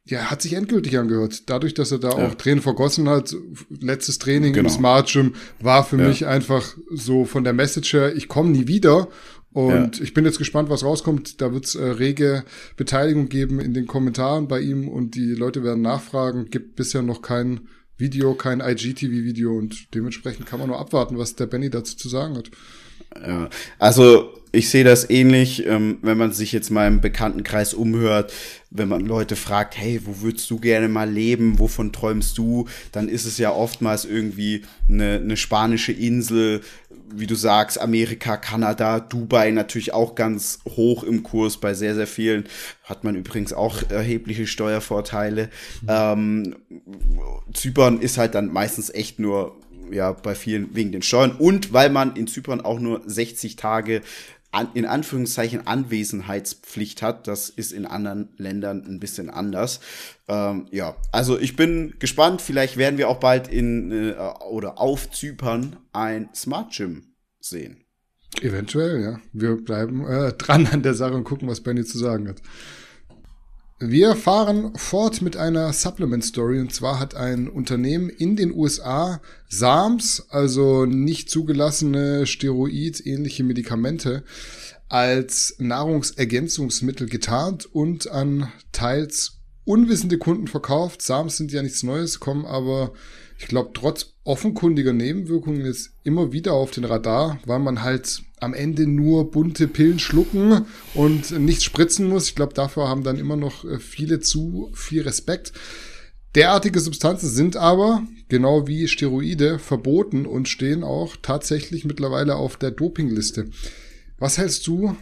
ja, 0.05 0.31
hat 0.31 0.41
sich 0.41 0.53
endgültig 0.53 0.97
angehört. 0.97 1.49
Dadurch, 1.49 1.73
dass 1.73 1.91
er 1.91 1.99
da 1.99 2.09
ja. 2.09 2.27
auch 2.27 2.35
Tränen 2.35 2.61
vergossen 2.61 3.07
hat, 3.07 3.35
letztes 3.79 4.17
Training 4.19 4.53
genau. 4.53 4.69
im 4.69 4.73
Smart 4.75 5.11
Gym 5.11 5.35
war 5.59 5.83
für 5.83 5.97
ja. 5.97 6.07
mich 6.07 6.25
einfach 6.25 6.75
so 6.89 7.25
von 7.25 7.43
der 7.43 7.53
Message 7.53 7.93
her, 7.93 8.15
ich 8.15 8.27
komme 8.27 8.49
nie 8.49 8.67
wieder. 8.67 9.07
Und 9.53 9.97
ja. 9.97 10.03
ich 10.03 10.13
bin 10.13 10.25
jetzt 10.25 10.37
gespannt, 10.37 10.69
was 10.69 10.83
rauskommt. 10.83 11.41
Da 11.41 11.53
wird 11.53 11.65
es 11.65 11.75
äh, 11.75 11.83
rege 11.83 12.45
Beteiligung 12.77 13.27
geben 13.27 13.59
in 13.59 13.73
den 13.73 13.85
Kommentaren 13.85 14.47
bei 14.47 14.61
ihm 14.61 14.87
und 14.87 15.15
die 15.15 15.33
Leute 15.33 15.63
werden 15.63 15.81
nachfragen. 15.81 16.49
Gibt 16.49 16.75
bisher 16.75 17.01
noch 17.01 17.21
kein 17.21 17.67
Video, 17.97 18.33
kein 18.33 18.61
IGTV-Video 18.61 19.55
und 19.55 19.93
dementsprechend 19.93 20.45
kann 20.47 20.59
man 20.59 20.69
nur 20.69 20.79
abwarten, 20.79 21.17
was 21.17 21.35
der 21.35 21.45
Benny 21.45 21.69
dazu 21.69 21.95
zu 21.95 22.09
sagen 22.09 22.35
hat. 22.37 22.49
Ja, 23.19 23.49
also 23.79 24.33
ich 24.53 24.69
sehe 24.69 24.83
das 24.83 25.09
ähnlich, 25.09 25.65
ähm, 25.65 25.99
wenn 26.01 26.17
man 26.17 26.33
sich 26.33 26.51
jetzt 26.51 26.71
mal 26.71 26.87
im 26.87 26.99
Bekanntenkreis 26.99 27.73
umhört, 27.73 28.33
wenn 28.69 28.89
man 28.89 29.05
Leute 29.05 29.35
fragt, 29.35 29.77
hey, 29.77 30.01
wo 30.03 30.21
würdest 30.21 30.49
du 30.49 30.59
gerne 30.59 30.89
mal 30.89 31.09
leben, 31.09 31.57
wovon 31.57 31.93
träumst 31.93 32.37
du, 32.37 32.67
dann 32.91 33.07
ist 33.07 33.25
es 33.25 33.37
ja 33.37 33.51
oftmals 33.51 34.03
irgendwie 34.03 34.63
eine, 34.89 35.19
eine 35.23 35.37
spanische 35.37 35.93
Insel, 35.93 36.61
wie 37.13 37.27
du 37.27 37.35
sagst, 37.35 37.79
Amerika, 37.79 38.37
Kanada, 38.37 38.99
Dubai 38.99 39.51
natürlich 39.51 39.93
auch 39.93 40.15
ganz 40.15 40.59
hoch 40.75 41.03
im 41.03 41.23
Kurs 41.23 41.57
bei 41.57 41.73
sehr, 41.73 41.95
sehr 41.95 42.07
vielen. 42.07 42.45
Hat 42.83 43.03
man 43.03 43.15
übrigens 43.15 43.53
auch 43.53 43.89
erhebliche 43.89 44.47
Steuervorteile. 44.47 45.49
Mhm. 45.81 45.87
Ähm, 45.89 46.55
Zypern 47.53 47.99
ist 47.99 48.17
halt 48.17 48.35
dann 48.35 48.51
meistens 48.51 48.89
echt 48.89 49.19
nur 49.19 49.57
ja 49.91 50.11
bei 50.13 50.35
vielen 50.35 50.75
wegen 50.75 50.91
den 50.91 51.01
Steuern 51.01 51.31
und 51.31 51.73
weil 51.73 51.89
man 51.89 52.15
in 52.15 52.27
Zypern 52.27 52.61
auch 52.61 52.79
nur 52.79 53.01
60 53.05 53.55
Tage 53.55 54.01
an, 54.51 54.69
in 54.73 54.85
Anführungszeichen 54.85 55.65
Anwesenheitspflicht 55.65 57.01
hat. 57.01 57.27
Das 57.27 57.49
ist 57.49 57.71
in 57.71 57.85
anderen 57.85 58.29
Ländern 58.37 58.83
ein 58.85 58.99
bisschen 58.99 59.29
anders. 59.29 59.79
Ähm, 60.27 60.67
ja, 60.71 60.95
also 61.11 61.39
ich 61.39 61.55
bin 61.55 61.95
gespannt. 61.99 62.41
Vielleicht 62.41 62.77
werden 62.77 62.97
wir 62.97 63.09
auch 63.09 63.19
bald 63.19 63.47
in 63.47 63.91
äh, 63.91 64.15
oder 64.49 64.79
auf 64.79 65.09
Zypern 65.11 65.77
ein 65.93 66.29
Smart 66.35 66.73
Gym 66.75 67.13
sehen. 67.39 67.83
Eventuell, 68.41 69.01
ja. 69.01 69.19
Wir 69.33 69.55
bleiben 69.57 70.05
äh, 70.07 70.33
dran 70.33 70.67
an 70.67 70.83
der 70.83 70.93
Sache 70.93 71.15
und 71.15 71.23
gucken, 71.23 71.47
was 71.47 71.61
Benny 71.61 71.83
zu 71.83 71.97
sagen 71.97 72.27
hat. 72.29 72.41
Wir 73.83 74.15
fahren 74.15 74.77
fort 74.77 75.23
mit 75.23 75.37
einer 75.37 75.73
Supplement 75.73 76.23
Story 76.23 76.59
und 76.59 76.71
zwar 76.71 76.99
hat 76.99 77.15
ein 77.15 77.47
Unternehmen 77.47 78.11
in 78.11 78.35
den 78.35 78.53
USA 78.53 79.19
SARMs, 79.49 80.27
also 80.29 80.85
nicht 80.85 81.31
zugelassene 81.31 82.27
Steroid-ähnliche 82.27 83.43
Medikamente, 83.43 84.23
als 84.87 85.55
Nahrungsergänzungsmittel 85.57 87.09
getarnt 87.09 87.65
und 87.65 88.07
an 88.07 88.51
teils 88.71 89.39
unwissende 89.65 90.19
Kunden 90.19 90.47
verkauft. 90.47 91.01
SARMs 91.01 91.37
sind 91.37 91.51
ja 91.51 91.63
nichts 91.63 91.81
Neues, 91.81 92.19
kommen 92.19 92.45
aber, 92.45 92.93
ich 93.41 93.47
glaube, 93.47 93.71
trotz 93.73 94.13
offenkundiger 94.23 94.93
Nebenwirkungen 94.93 95.65
jetzt 95.65 95.93
immer 96.03 96.31
wieder 96.31 96.53
auf 96.53 96.69
den 96.69 96.85
Radar, 96.85 97.39
weil 97.45 97.57
man 97.57 97.81
halt 97.81 98.21
am 98.39 98.53
Ende 98.53 98.85
nur 98.85 99.31
bunte 99.31 99.67
Pillen 99.67 99.97
schlucken 99.97 100.67
und 100.93 101.31
nichts 101.39 101.63
spritzen 101.63 102.07
muss. 102.07 102.29
Ich 102.29 102.35
glaube, 102.35 102.53
dafür 102.53 102.87
haben 102.87 103.03
dann 103.03 103.17
immer 103.17 103.35
noch 103.35 103.65
äh, 103.65 103.79
viele 103.79 104.19
zu 104.19 104.69
viel 104.75 105.01
Respekt. 105.01 105.53
Derartige 106.35 106.79
Substanzen 106.79 107.29
sind 107.29 107.57
aber, 107.57 108.03
genau 108.29 108.67
wie 108.67 108.87
Steroide, 108.87 109.57
verboten 109.57 110.27
und 110.27 110.47
stehen 110.47 110.83
auch 110.83 111.15
tatsächlich 111.19 111.83
mittlerweile 111.83 112.35
auf 112.35 112.57
der 112.57 112.69
Dopingliste. 112.69 113.47
Was 114.19 114.37
hältst 114.37 114.67
du 114.67 114.95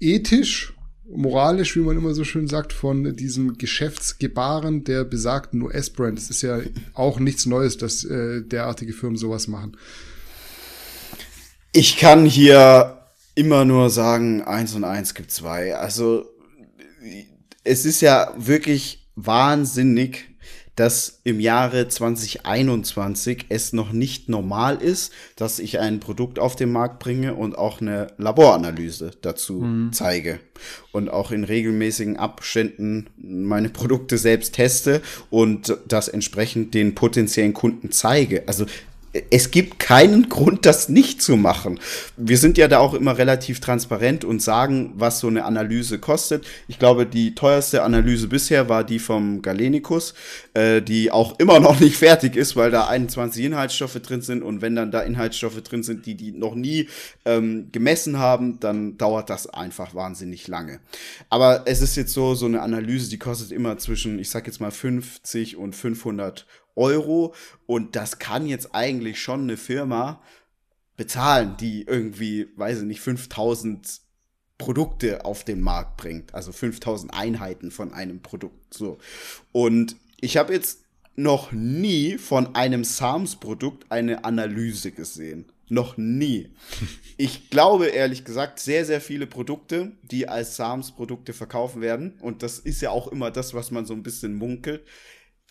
ethisch, 0.00 0.74
moralisch, 1.08 1.76
wie 1.76 1.80
man 1.80 1.96
immer 1.96 2.14
so 2.14 2.24
schön 2.24 2.48
sagt, 2.48 2.72
von 2.72 3.16
diesem 3.16 3.58
Geschäftsgebaren 3.58 4.84
der 4.84 5.04
besagten 5.04 5.62
US-Brand? 5.62 6.18
Es 6.18 6.30
ist 6.30 6.42
ja 6.42 6.60
auch 6.94 7.20
nichts 7.20 7.46
Neues, 7.46 7.76
dass 7.76 8.04
äh, 8.04 8.42
derartige 8.42 8.92
Firmen 8.92 9.16
sowas 9.16 9.48
machen. 9.48 9.76
Ich 11.72 11.96
kann 11.96 12.24
hier 12.24 12.98
immer 13.34 13.64
nur 13.64 13.90
sagen, 13.90 14.42
eins 14.42 14.74
und 14.74 14.84
eins 14.84 15.14
gibt 15.14 15.30
zwei. 15.30 15.76
Also 15.76 16.24
es 17.64 17.84
ist 17.84 18.00
ja 18.00 18.32
wirklich 18.36 19.10
wahnsinnig, 19.14 20.35
dass 20.76 21.20
im 21.24 21.40
Jahre 21.40 21.88
2021 21.88 23.46
es 23.48 23.72
noch 23.72 23.92
nicht 23.92 24.28
normal 24.28 24.76
ist, 24.80 25.12
dass 25.34 25.58
ich 25.58 25.80
ein 25.80 26.00
Produkt 26.00 26.38
auf 26.38 26.54
den 26.54 26.70
Markt 26.70 26.98
bringe 26.98 27.34
und 27.34 27.56
auch 27.56 27.80
eine 27.80 28.08
Laboranalyse 28.18 29.10
dazu 29.22 29.62
mhm. 29.62 29.92
zeige 29.92 30.38
und 30.92 31.08
auch 31.08 31.32
in 31.32 31.44
regelmäßigen 31.44 32.18
Abständen 32.18 33.08
meine 33.16 33.70
Produkte 33.70 34.18
selbst 34.18 34.54
teste 34.54 35.02
und 35.30 35.76
das 35.88 36.08
entsprechend 36.08 36.74
den 36.74 36.94
potenziellen 36.94 37.54
Kunden 37.54 37.90
zeige. 37.90 38.46
Also 38.46 38.66
es 39.30 39.50
gibt 39.50 39.78
keinen 39.78 40.28
Grund, 40.28 40.66
das 40.66 40.88
nicht 40.88 41.22
zu 41.22 41.36
machen. 41.36 41.80
Wir 42.16 42.38
sind 42.38 42.58
ja 42.58 42.68
da 42.68 42.78
auch 42.78 42.94
immer 42.94 43.18
relativ 43.18 43.60
transparent 43.60 44.24
und 44.24 44.42
sagen, 44.42 44.92
was 44.96 45.20
so 45.20 45.28
eine 45.28 45.44
Analyse 45.44 45.98
kostet. 45.98 46.46
Ich 46.68 46.78
glaube, 46.78 47.06
die 47.06 47.34
teuerste 47.34 47.82
Analyse 47.82 48.28
bisher 48.28 48.68
war 48.68 48.84
die 48.84 48.98
vom 48.98 49.42
Galenicus, 49.42 50.14
äh, 50.54 50.82
die 50.82 51.10
auch 51.10 51.38
immer 51.38 51.60
noch 51.60 51.80
nicht 51.80 51.96
fertig 51.96 52.36
ist, 52.36 52.56
weil 52.56 52.70
da 52.70 52.86
21 52.86 53.44
Inhaltsstoffe 53.44 54.00
drin 54.00 54.22
sind 54.22 54.42
und 54.42 54.62
wenn 54.62 54.76
dann 54.76 54.90
da 54.90 55.00
Inhaltsstoffe 55.00 55.62
drin 55.62 55.82
sind, 55.82 56.06
die 56.06 56.14
die 56.14 56.32
noch 56.32 56.54
nie 56.54 56.88
ähm, 57.24 57.68
gemessen 57.72 58.18
haben, 58.18 58.60
dann 58.60 58.96
dauert 58.98 59.30
das 59.30 59.46
einfach 59.46 59.94
wahnsinnig 59.94 60.48
lange. 60.48 60.80
Aber 61.30 61.62
es 61.66 61.80
ist 61.80 61.96
jetzt 61.96 62.12
so, 62.12 62.34
so 62.34 62.46
eine 62.46 62.62
Analyse, 62.62 63.10
die 63.10 63.18
kostet 63.18 63.52
immer 63.52 63.78
zwischen, 63.78 64.18
ich 64.18 64.30
sag 64.30 64.46
jetzt 64.46 64.60
mal 64.60 64.70
50 64.70 65.56
und 65.56 65.74
500 65.74 66.46
Euro 66.76 67.34
und 67.66 67.96
das 67.96 68.18
kann 68.18 68.46
jetzt 68.46 68.74
eigentlich 68.74 69.20
schon 69.20 69.42
eine 69.42 69.56
Firma 69.56 70.22
bezahlen, 70.96 71.56
die 71.58 71.82
irgendwie, 71.82 72.48
weiß 72.56 72.78
ich 72.78 72.84
nicht, 72.84 73.00
5000 73.00 74.00
Produkte 74.58 75.24
auf 75.24 75.44
den 75.44 75.60
Markt 75.60 75.96
bringt, 75.96 76.34
also 76.34 76.52
5000 76.52 77.12
Einheiten 77.12 77.70
von 77.70 77.92
einem 77.92 78.20
Produkt 78.20 78.72
so. 78.72 78.98
Und 79.52 79.96
ich 80.20 80.36
habe 80.36 80.54
jetzt 80.54 80.80
noch 81.14 81.52
nie 81.52 82.18
von 82.18 82.54
einem 82.54 82.84
SARMS-Produkt 82.84 83.90
eine 83.90 84.24
Analyse 84.24 84.92
gesehen. 84.92 85.46
Noch 85.68 85.96
nie. 85.96 86.50
Ich 87.18 87.48
glaube 87.48 87.86
ehrlich 87.86 88.26
gesagt, 88.26 88.60
sehr, 88.60 88.84
sehr 88.84 89.00
viele 89.00 89.26
Produkte, 89.26 89.92
die 90.02 90.28
als 90.28 90.56
SARMS-Produkte 90.56 91.32
verkaufen 91.32 91.80
werden, 91.80 92.12
und 92.20 92.42
das 92.42 92.58
ist 92.58 92.82
ja 92.82 92.90
auch 92.90 93.08
immer 93.08 93.30
das, 93.30 93.54
was 93.54 93.70
man 93.70 93.86
so 93.86 93.94
ein 93.94 94.02
bisschen 94.02 94.34
munkelt, 94.34 94.82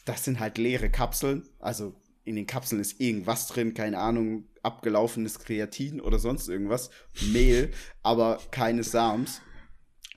das 0.05 0.23
sind 0.23 0.39
halt 0.39 0.57
leere 0.57 0.89
Kapseln. 0.89 1.43
Also 1.59 1.95
in 2.23 2.35
den 2.35 2.47
Kapseln 2.47 2.81
ist 2.81 2.99
irgendwas 2.99 3.47
drin, 3.47 3.73
keine 3.73 3.99
Ahnung, 3.99 4.45
abgelaufenes 4.63 5.39
Kreatin 5.39 6.01
oder 6.01 6.17
sonst 6.17 6.47
irgendwas, 6.47 6.89
Mehl, 7.31 7.71
aber 8.01 8.39
keine 8.51 8.83
Sams. 8.83 9.41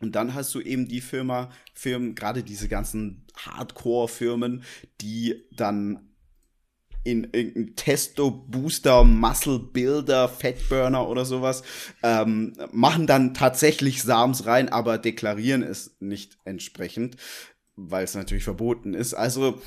Und 0.00 0.14
dann 0.14 0.34
hast 0.34 0.54
du 0.54 0.60
eben 0.60 0.88
die 0.88 1.00
Firma, 1.00 1.50
Firmen, 1.74 2.14
gerade 2.14 2.42
diese 2.42 2.68
ganzen 2.68 3.26
Hardcore-Firmen, 3.36 4.62
die 5.00 5.44
dann 5.52 6.08
in 7.04 7.24
irgendein 7.24 7.74
Testo 7.74 8.30
Booster, 8.30 9.04
Muscle 9.04 9.58
Builder, 9.58 10.28
Fatburner 10.28 11.08
oder 11.08 11.24
sowas, 11.24 11.62
ähm, 12.02 12.54
machen 12.70 13.06
dann 13.06 13.34
tatsächlich 13.34 14.02
Sams 14.02 14.46
rein, 14.46 14.68
aber 14.68 14.98
deklarieren 14.98 15.62
es 15.62 15.96
nicht 16.00 16.38
entsprechend 16.44 17.16
weil 17.78 18.04
es 18.04 18.14
natürlich 18.14 18.44
verboten 18.44 18.94
ist. 18.94 19.14
Also 19.14 19.60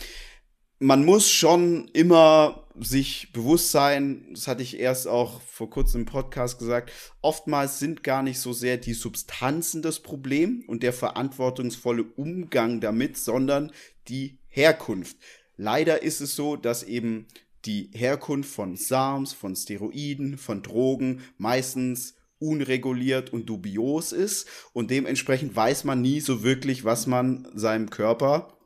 man 0.80 1.06
muss 1.06 1.30
schon 1.30 1.90
immer 1.94 2.68
sich 2.80 3.32
bewusst 3.34 3.72
sein, 3.72 4.28
das 4.34 4.48
hatte 4.48 4.64
ich 4.64 4.80
erst 4.80 5.08
auch 5.08 5.42
vor 5.42 5.70
kurzem 5.70 6.02
im 6.02 6.06
Podcast 6.08 6.58
gesagt, 6.58 6.92
oftmals 7.22 7.80
sind 7.80 8.04
gar 8.04 8.24
nicht 8.24 8.40
so 8.40 8.52
sehr 8.52 8.78
die 8.78 8.94
Substanzen 8.94 9.82
das 9.82 10.00
Problem 10.00 10.64
und 10.68 10.82
der 10.82 10.94
verantwortungsvolle 10.94 12.04
Umgang 12.04 12.82
damit, 12.82 13.18
sondern 13.18 13.72
die 14.08 14.40
Herkunft. 14.48 15.18
Leider 15.56 16.02
ist 16.02 16.22
es 16.22 16.36
so, 16.36 16.56
dass 16.56 16.82
eben 16.84 17.28
die 17.66 17.92
Herkunft 17.94 18.52
von 18.52 18.76
SARMs, 18.76 19.34
von 19.34 19.56
Steroiden, 19.56 20.38
von 20.38 20.64
Drogen 20.64 21.22
meistens 21.38 22.16
unreguliert 22.42 23.32
und 23.32 23.48
dubios 23.48 24.12
ist 24.12 24.48
und 24.74 24.92
dementsprechend 24.92 25.56
weiß 25.56 25.84
man 25.84 26.02
nie 26.02 26.20
so 26.20 26.44
wirklich, 26.44 26.84
was 26.84 27.08
man 27.08 27.48
seinem 27.54 27.90
Körper 27.90 28.58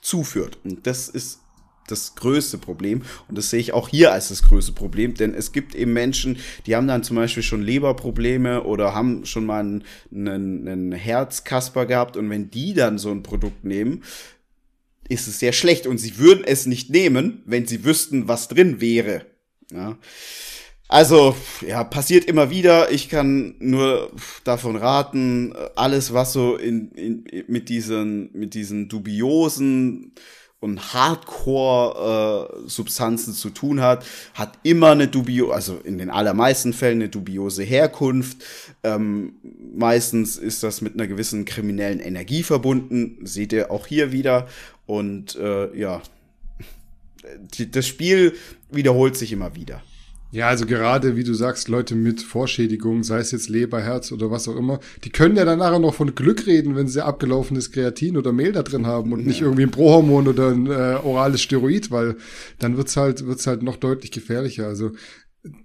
zuführt. 0.00 0.58
Und 0.64 0.86
das 0.86 1.08
ist 1.08 1.40
das 1.88 2.14
größte 2.14 2.58
Problem. 2.58 3.02
Und 3.28 3.38
das 3.38 3.50
sehe 3.50 3.60
ich 3.60 3.72
auch 3.72 3.88
hier 3.88 4.12
als 4.12 4.28
das 4.28 4.42
größte 4.42 4.72
Problem, 4.72 5.14
denn 5.14 5.34
es 5.34 5.52
gibt 5.52 5.74
eben 5.74 5.92
Menschen, 5.92 6.38
die 6.66 6.74
haben 6.74 6.88
dann 6.88 7.04
zum 7.04 7.16
Beispiel 7.16 7.42
schon 7.42 7.62
Leberprobleme 7.62 8.64
oder 8.64 8.94
haben 8.94 9.24
schon 9.24 9.46
mal 9.46 9.60
einen, 9.60 9.84
einen, 10.12 10.92
Herzkasper 10.92 11.86
gehabt 11.86 12.16
und 12.16 12.30
wenn 12.30 12.50
die 12.50 12.74
dann 12.74 12.98
so 12.98 13.10
ein 13.10 13.22
Produkt 13.22 13.64
nehmen, 13.64 14.02
ist 15.08 15.28
es 15.28 15.38
sehr 15.38 15.52
schlecht 15.52 15.86
und 15.86 15.98
sie 15.98 16.18
würden 16.18 16.44
es 16.44 16.66
nicht 16.66 16.90
nehmen, 16.90 17.42
wenn 17.46 17.66
sie 17.66 17.84
wüssten, 17.84 18.26
was 18.26 18.48
drin 18.48 18.80
wäre. 18.80 19.26
Ja. 19.70 19.98
Also, 20.88 21.34
ja, 21.66 21.82
passiert 21.82 22.26
immer 22.26 22.50
wieder. 22.50 22.92
Ich 22.92 23.08
kann 23.08 23.56
nur 23.58 24.12
davon 24.44 24.76
raten, 24.76 25.52
alles, 25.74 26.12
was 26.12 26.32
so 26.32 26.54
in, 26.56 26.92
in, 26.92 27.24
mit 27.48 27.68
diesen, 27.68 28.30
mit 28.32 28.54
diesen 28.54 28.88
dubiosen 28.88 30.12
und 30.60 30.94
Hardcore-Substanzen 30.94 33.32
äh, 33.32 33.36
zu 33.36 33.50
tun 33.50 33.80
hat, 33.80 34.06
hat 34.34 34.60
immer 34.62 34.92
eine 34.92 35.08
dubio, 35.08 35.50
also 35.50 35.80
in 35.84 35.98
den 35.98 36.10
allermeisten 36.10 36.72
Fällen 36.72 37.00
eine 37.00 37.08
dubiose 37.08 37.62
Herkunft. 37.62 38.38
Ähm, 38.82 39.34
meistens 39.74 40.36
ist 40.36 40.62
das 40.62 40.80
mit 40.80 40.94
einer 40.94 41.08
gewissen 41.08 41.44
kriminellen 41.44 42.00
Energie 42.00 42.42
verbunden. 42.42 43.18
Seht 43.26 43.52
ihr 43.52 43.70
auch 43.70 43.86
hier 43.86 44.12
wieder. 44.12 44.48
Und 44.86 45.36
äh, 45.36 45.76
ja, 45.76 46.00
das 47.72 47.86
Spiel 47.86 48.34
wiederholt 48.70 49.16
sich 49.16 49.32
immer 49.32 49.56
wieder. 49.56 49.82
Ja, 50.32 50.48
also 50.48 50.66
gerade, 50.66 51.16
wie 51.16 51.24
du 51.24 51.34
sagst, 51.34 51.68
Leute 51.68 51.94
mit 51.94 52.20
Vorschädigung, 52.20 53.04
sei 53.04 53.18
es 53.18 53.30
jetzt 53.30 53.48
Leber, 53.48 53.80
Herz 53.80 54.10
oder 54.10 54.30
was 54.30 54.48
auch 54.48 54.56
immer, 54.56 54.80
die 55.04 55.10
können 55.10 55.36
ja 55.36 55.44
dann 55.44 55.60
nachher 55.60 55.78
noch 55.78 55.94
von 55.94 56.14
Glück 56.14 56.46
reden, 56.46 56.74
wenn 56.74 56.88
sie 56.88 57.04
abgelaufenes 57.04 57.70
Kreatin 57.70 58.16
oder 58.16 58.32
Mehl 58.32 58.52
da 58.52 58.62
drin 58.62 58.86
haben 58.86 59.12
und 59.12 59.20
ja. 59.20 59.26
nicht 59.26 59.40
irgendwie 59.40 59.62
ein 59.62 59.70
Prohormon 59.70 60.26
oder 60.26 60.50
ein 60.50 60.66
äh, 60.66 60.98
orales 61.02 61.42
Steroid, 61.42 61.90
weil 61.90 62.16
dann 62.58 62.76
wird's 62.76 62.96
halt, 62.96 63.26
wird's 63.26 63.46
halt 63.46 63.62
noch 63.62 63.76
deutlich 63.76 64.10
gefährlicher. 64.10 64.66
Also 64.66 64.92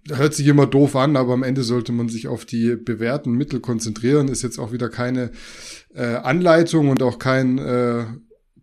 hört 0.09 0.33
sich 0.33 0.47
immer 0.47 0.67
doof 0.67 0.95
an, 0.95 1.15
aber 1.15 1.33
am 1.33 1.43
Ende 1.43 1.63
sollte 1.63 1.91
man 1.91 2.09
sich 2.09 2.27
auf 2.27 2.45
die 2.45 2.75
bewährten 2.75 3.33
Mittel 3.33 3.59
konzentrieren. 3.59 4.27
Ist 4.27 4.43
jetzt 4.43 4.59
auch 4.59 4.71
wieder 4.71 4.89
keine 4.89 5.31
äh, 5.93 6.15
Anleitung 6.15 6.89
und 6.89 7.01
auch 7.01 7.19
kein 7.19 7.57
äh, 7.57 8.05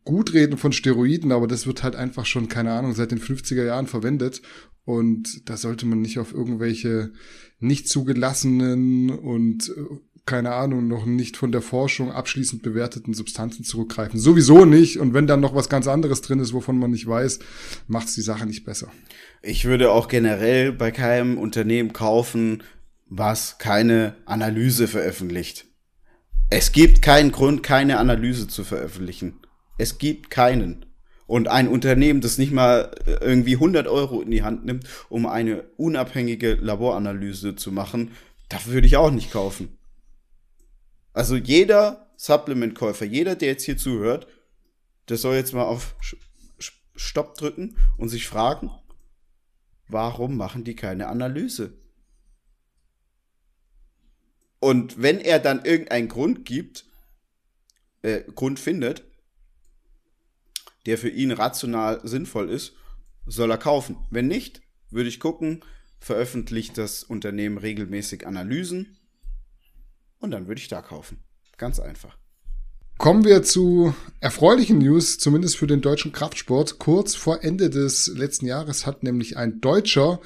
Gutreden 0.08 0.56
von 0.56 0.72
Steroiden, 0.72 1.32
aber 1.32 1.46
das 1.46 1.66
wird 1.66 1.82
halt 1.82 1.94
einfach 1.94 2.24
schon, 2.24 2.48
keine 2.48 2.72
Ahnung, 2.72 2.94
seit 2.94 3.10
den 3.10 3.20
50er 3.20 3.62
Jahren 3.62 3.86
verwendet. 3.86 4.40
Und 4.86 5.46
da 5.50 5.58
sollte 5.58 5.84
man 5.84 6.00
nicht 6.00 6.18
auf 6.18 6.32
irgendwelche 6.32 7.12
nicht 7.60 7.90
zugelassenen 7.90 9.10
und 9.10 9.68
äh, 9.68 9.96
keine 10.24 10.54
Ahnung, 10.54 10.88
noch 10.88 11.04
nicht 11.04 11.36
von 11.36 11.52
der 11.52 11.60
Forschung 11.60 12.10
abschließend 12.10 12.62
bewerteten 12.62 13.12
Substanzen 13.12 13.64
zurückgreifen. 13.64 14.18
Sowieso 14.18 14.64
nicht. 14.64 14.98
Und 14.98 15.12
wenn 15.12 15.26
dann 15.26 15.40
noch 15.40 15.54
was 15.54 15.68
ganz 15.68 15.86
anderes 15.86 16.22
drin 16.22 16.40
ist, 16.40 16.54
wovon 16.54 16.78
man 16.78 16.92
nicht 16.92 17.06
weiß, 17.06 17.40
macht 17.86 18.08
es 18.08 18.14
die 18.14 18.22
Sache 18.22 18.46
nicht 18.46 18.64
besser. 18.64 18.90
Ich 19.42 19.66
würde 19.66 19.90
auch 19.90 20.08
generell 20.08 20.72
bei 20.72 20.90
keinem 20.90 21.36
Unternehmen 21.36 21.92
kaufen, 21.92 22.62
was 23.10 23.58
keine 23.58 24.16
Analyse 24.24 24.88
veröffentlicht. 24.88 25.66
Es 26.48 26.72
gibt 26.72 27.02
keinen 27.02 27.30
Grund, 27.30 27.62
keine 27.62 27.98
Analyse 27.98 28.48
zu 28.48 28.64
veröffentlichen. 28.64 29.34
Es 29.78 29.98
gibt 29.98 30.30
keinen. 30.30 30.84
Und 31.26 31.48
ein 31.48 31.68
Unternehmen, 31.68 32.20
das 32.20 32.38
nicht 32.38 32.52
mal 32.52 32.90
äh, 33.06 33.12
irgendwie 33.20 33.54
100 33.54 33.86
Euro 33.86 34.20
in 34.20 34.30
die 34.30 34.42
Hand 34.42 34.64
nimmt, 34.64 34.86
um 35.08 35.26
eine 35.26 35.62
unabhängige 35.76 36.54
Laboranalyse 36.54 37.54
zu 37.54 37.70
machen, 37.70 38.12
dafür 38.48 38.74
würde 38.74 38.86
ich 38.86 38.96
auch 38.96 39.10
nicht 39.10 39.30
kaufen. 39.30 39.78
Also 41.12 41.36
jeder 41.36 42.10
Supplement-Käufer, 42.16 43.04
jeder, 43.04 43.36
der 43.36 43.48
jetzt 43.48 43.64
hier 43.64 43.76
zuhört, 43.76 44.26
der 45.08 45.16
soll 45.16 45.36
jetzt 45.36 45.54
mal 45.54 45.64
auf 45.64 45.94
Stopp 46.96 47.36
drücken 47.36 47.76
und 47.96 48.08
sich 48.08 48.26
fragen, 48.26 48.70
warum 49.86 50.36
machen 50.36 50.64
die 50.64 50.74
keine 50.74 51.08
Analyse? 51.08 51.74
Und 54.60 55.00
wenn 55.00 55.20
er 55.20 55.38
dann 55.38 55.64
irgendeinen 55.64 56.08
Grund 56.08 56.44
gibt, 56.44 56.86
äh, 58.02 58.22
Grund 58.34 58.58
findet, 58.58 59.04
der 60.86 60.98
für 60.98 61.08
ihn 61.08 61.32
rational 61.32 62.00
sinnvoll 62.04 62.50
ist, 62.50 62.74
soll 63.26 63.50
er 63.50 63.58
kaufen. 63.58 63.96
Wenn 64.10 64.26
nicht, 64.26 64.62
würde 64.90 65.08
ich 65.08 65.20
gucken, 65.20 65.64
veröffentlicht 65.98 66.78
das 66.78 67.02
Unternehmen 67.02 67.58
regelmäßig 67.58 68.26
Analysen 68.26 68.96
und 70.18 70.30
dann 70.30 70.48
würde 70.48 70.60
ich 70.60 70.68
da 70.68 70.82
kaufen. 70.82 71.22
Ganz 71.56 71.80
einfach. 71.80 72.16
Kommen 72.98 73.24
wir 73.24 73.44
zu 73.44 73.94
erfreulichen 74.20 74.78
News, 74.78 75.18
zumindest 75.18 75.56
für 75.56 75.68
den 75.68 75.80
deutschen 75.80 76.10
Kraftsport. 76.10 76.78
Kurz 76.80 77.14
vor 77.14 77.44
Ende 77.44 77.70
des 77.70 78.08
letzten 78.08 78.46
Jahres 78.46 78.86
hat 78.86 79.04
nämlich 79.04 79.36
ein 79.36 79.60
Deutscher 79.60 80.20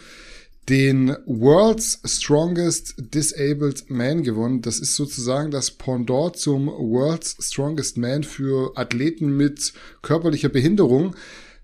den 0.69 1.17
World's 1.27 2.01
Strongest 2.05 2.95
Disabled 2.99 3.91
Man 3.91 4.23
gewonnen. 4.23 4.63
Das 4.63 4.79
ist 4.79 4.95
sozusagen 4.95 5.51
das 5.51 5.73
Pendant 5.73 6.37
zum 6.37 6.67
World's 6.67 7.37
Strongest 7.41 7.97
Man 7.97 8.23
für 8.23 8.73
Athleten 8.77 9.37
mit 9.37 9.73
körperlicher 10.03 10.49
Behinderung. 10.49 11.17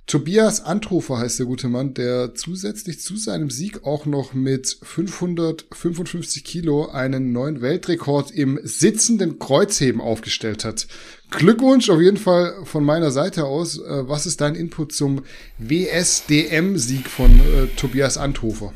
Tobias 0.08 0.62
Antrufer 0.62 1.18
heißt 1.18 1.38
der 1.38 1.44
gute 1.44 1.68
Mann, 1.68 1.92
der 1.92 2.34
zusätzlich 2.34 2.98
zu 2.98 3.18
seinem 3.18 3.50
Sieg 3.50 3.84
auch 3.84 4.06
noch 4.06 4.32
mit 4.32 4.78
555 4.82 6.44
Kilo 6.44 6.86
einen 6.86 7.30
neuen 7.32 7.60
Weltrekord 7.60 8.30
im 8.30 8.58
sitzenden 8.62 9.38
Kreuzheben 9.38 10.00
aufgestellt 10.00 10.64
hat. 10.64 10.88
Glückwunsch 11.30 11.90
auf 11.90 12.00
jeden 12.00 12.16
Fall 12.16 12.54
von 12.64 12.84
meiner 12.84 13.10
Seite 13.10 13.44
aus. 13.44 13.78
Äh, 13.78 14.08
was 14.08 14.24
ist 14.24 14.40
dein 14.40 14.54
Input 14.54 14.92
zum 14.92 15.20
WSDM-Sieg 15.58 17.06
von 17.06 17.30
äh, 17.30 17.66
Tobias 17.76 18.16
Antrufer? 18.16 18.72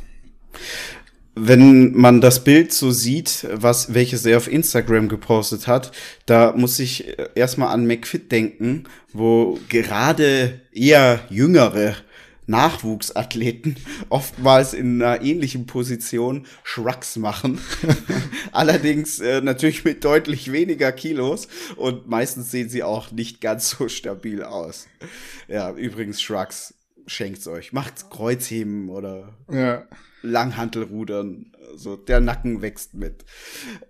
Wenn 1.34 1.92
man 1.92 2.20
das 2.20 2.44
Bild 2.44 2.72
so 2.72 2.90
sieht, 2.90 3.46
was, 3.50 3.94
welches 3.94 4.26
er 4.26 4.36
auf 4.36 4.52
Instagram 4.52 5.08
gepostet 5.08 5.66
hat, 5.66 5.92
da 6.26 6.52
muss 6.52 6.78
ich 6.78 7.16
erstmal 7.34 7.68
an 7.68 7.86
McFit 7.86 8.30
denken, 8.30 8.84
wo 9.12 9.58
gerade 9.68 10.60
eher 10.72 11.20
jüngere 11.30 11.94
Nachwuchsathleten 12.46 13.76
oftmals 14.10 14.74
in 14.74 15.00
einer 15.02 15.22
ähnlichen 15.22 15.66
Position 15.66 16.46
Shrugs 16.64 17.16
machen. 17.16 17.60
Allerdings 18.52 19.20
äh, 19.20 19.40
natürlich 19.40 19.84
mit 19.84 20.04
deutlich 20.04 20.52
weniger 20.52 20.92
Kilos 20.92 21.48
und 21.76 22.08
meistens 22.08 22.50
sehen 22.50 22.68
sie 22.68 22.82
auch 22.82 23.10
nicht 23.10 23.40
ganz 23.40 23.70
so 23.70 23.88
stabil 23.88 24.42
aus. 24.42 24.86
Ja, 25.48 25.72
übrigens 25.72 26.20
Shrugs 26.20 26.74
schenkt's 27.06 27.46
euch. 27.48 27.72
Macht's 27.72 28.10
Kreuzheben 28.10 28.88
oder 28.88 29.36
ja. 29.50 29.86
Langhantelrudern. 30.22 31.52
So, 31.74 31.96
der 31.96 32.20
Nacken 32.20 32.62
wächst 32.62 32.94
mit. 32.94 33.24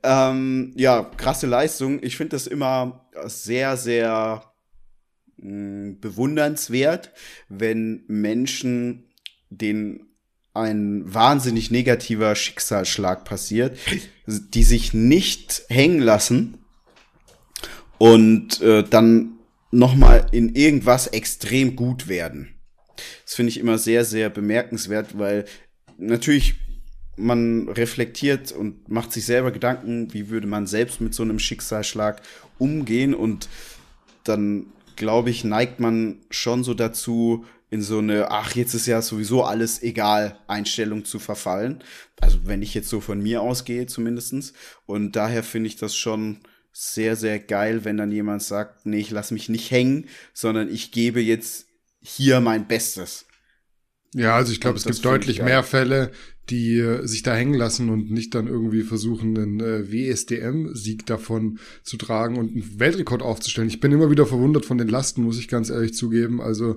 Ähm, 0.03 0.73
ja, 0.77 1.03
krasse 1.17 1.47
Leistung. 1.47 2.03
Ich 2.03 2.17
finde 2.17 2.37
das 2.37 2.47
immer 2.47 3.09
sehr, 3.25 3.77
sehr 3.77 4.45
mh, 5.37 5.45
hm, 5.45 6.01
bewundernswert, 6.01 7.13
wenn 7.49 8.05
Menschen 8.07 9.09
den 9.51 10.07
ein 10.55 11.03
wahnsinnig 11.13 11.71
negativer 11.71 12.35
Schicksalsschlag 12.35 13.25
passiert, 13.25 13.79
die 14.27 14.63
sich 14.63 14.93
nicht 14.93 15.63
hängen 15.69 16.01
lassen 16.01 16.59
und 17.99 18.61
äh, 18.61 18.83
dann 18.83 19.39
noch 19.71 19.95
mal 19.95 20.27
in 20.33 20.55
irgendwas 20.55 21.07
extrem 21.07 21.75
gut 21.75 22.09
werden. 22.09 22.52
Das 23.25 23.35
finde 23.35 23.51
ich 23.51 23.59
immer 23.59 23.79
sehr, 23.79 24.05
sehr 24.05 24.31
bemerkenswert, 24.31 25.19
weil 25.19 25.45
natürlich 25.99 26.55
man 27.17 27.69
reflektiert 27.69 28.53
und 28.53 28.89
macht 28.89 29.13
sich 29.13 29.27
selber 29.27 29.51
Gedanken, 29.51 30.13
wie 30.15 30.31
würde 30.31 30.47
man 30.47 30.67
selbst 30.67 31.01
mit 31.01 31.15
so 31.15 31.23
einem 31.23 31.39
Schicksalsschlag 31.39 32.23
umgehen 32.59 33.15
und 33.15 33.49
dann 34.25 34.67
glaube 34.97 35.31
ich, 35.31 35.45
neigt 35.45 35.81
man 35.81 36.21
schon 36.31 36.65
so 36.65 36.75
dazu, 36.75 37.45
in 37.73 37.81
so 37.81 37.99
eine, 37.99 38.31
ach, 38.31 38.55
jetzt 38.55 38.75
ist 38.75 38.87
ja 38.87 39.01
sowieso 39.01 39.45
alles 39.45 39.83
egal, 39.83 40.39
Einstellung 40.47 41.07
zu 41.07 41.19
verfallen. 41.19 41.83
Also 42.21 42.41
wenn 42.45 42.61
ich 42.61 42.75
jetzt 42.75 42.91
so 42.91 43.01
von 43.01 43.23
mir 43.23 43.41
ausgehe 43.41 43.87
zumindestens. 43.87 44.53
Und 44.85 45.17
daher 45.17 45.43
finde 45.43 45.69
ich 45.69 45.77
das 45.77 45.97
schon 45.97 46.41
sehr, 46.71 47.17
sehr 47.17 47.39
geil, 47.39 47.87
wenn 47.87 47.97
dann 47.97 48.13
jemand 48.13 48.43
sagt, 48.43 48.85
nee, 48.85 48.99
ich 48.99 49.11
lass 49.11 49.31
mich 49.31 49.49
nicht 49.49 49.71
hängen, 49.71 50.09
sondern 50.35 50.69
ich 50.69 50.93
gebe 50.93 51.23
jetzt 51.23 51.67
hier 52.03 52.41
mein 52.41 52.67
Bestes. 52.67 53.27
Ja, 54.15 54.37
also 54.37 54.53
ich 54.53 54.61
glaube, 54.61 54.77
es 54.77 54.85
gibt 54.85 55.05
deutlich 55.05 55.41
mehr 55.41 55.63
Fälle, 55.63 56.13
die 56.51 56.79
äh, 56.79 57.07
sich 57.07 57.23
da 57.23 57.35
hängen 57.35 57.55
lassen 57.55 57.89
und 57.89 58.11
nicht 58.11 58.35
dann 58.35 58.47
irgendwie 58.47 58.83
versuchen, 58.83 59.37
einen 59.37 59.61
äh, 59.61 59.93
WSDM-Sieg 59.93 61.07
davon 61.07 61.59
zu 61.83 61.97
tragen 61.97 62.37
und 62.37 62.53
einen 62.53 62.81
Weltrekord 62.81 63.23
aufzustellen. 63.23 63.69
Ich 63.69 63.81
bin 63.81 63.93
immer 63.93 64.11
wieder 64.11 64.27
verwundert 64.27 64.67
von 64.67 64.79
den 64.79 64.89
Lasten, 64.89 65.23
muss 65.23 65.39
ich 65.39 65.49
ganz 65.49 65.71
ehrlich 65.71 65.95
zugeben. 65.95 66.41
Also 66.41 66.77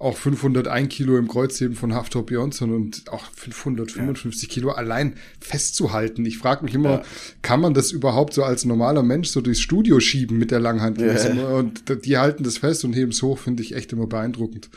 auch 0.00 0.16
501 0.16 0.88
Kilo 0.88 1.16
im 1.16 1.28
Kreuzheben 1.28 1.76
von 1.76 1.94
Haftop 1.94 2.30
Johnson 2.30 2.74
und 2.74 3.04
auch 3.10 3.24
555 3.36 4.48
ja. 4.48 4.52
Kilo 4.52 4.70
allein 4.70 5.14
festzuhalten. 5.40 6.26
Ich 6.26 6.38
frage 6.38 6.64
mich 6.64 6.74
immer, 6.74 6.90
ja. 6.90 7.02
kann 7.42 7.60
man 7.60 7.74
das 7.74 7.92
überhaupt 7.92 8.34
so 8.34 8.42
als 8.42 8.64
normaler 8.64 9.02
Mensch 9.02 9.28
so 9.28 9.40
durchs 9.40 9.60
Studio 9.60 10.00
schieben 10.00 10.38
mit 10.38 10.50
der 10.50 10.60
Langhand? 10.60 11.00
Ja. 11.00 11.48
Und 11.56 11.84
die 12.04 12.18
halten 12.18 12.42
das 12.42 12.58
fest 12.58 12.84
und 12.84 12.92
heben 12.94 13.12
es 13.12 13.22
hoch, 13.22 13.38
finde 13.38 13.62
ich 13.62 13.74
echt 13.74 13.92
immer 13.92 14.06
beeindruckend. 14.06 14.68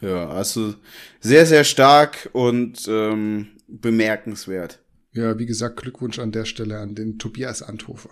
Ja, 0.00 0.28
also 0.28 0.74
sehr, 1.20 1.46
sehr 1.46 1.64
stark 1.64 2.30
und 2.32 2.86
ähm, 2.88 3.48
bemerkenswert. 3.68 4.80
Ja, 5.12 5.38
wie 5.38 5.46
gesagt, 5.46 5.80
Glückwunsch 5.80 6.18
an 6.18 6.32
der 6.32 6.44
Stelle 6.44 6.78
an 6.78 6.94
den 6.94 7.18
Tobias 7.18 7.62
Anthofer. 7.62 8.10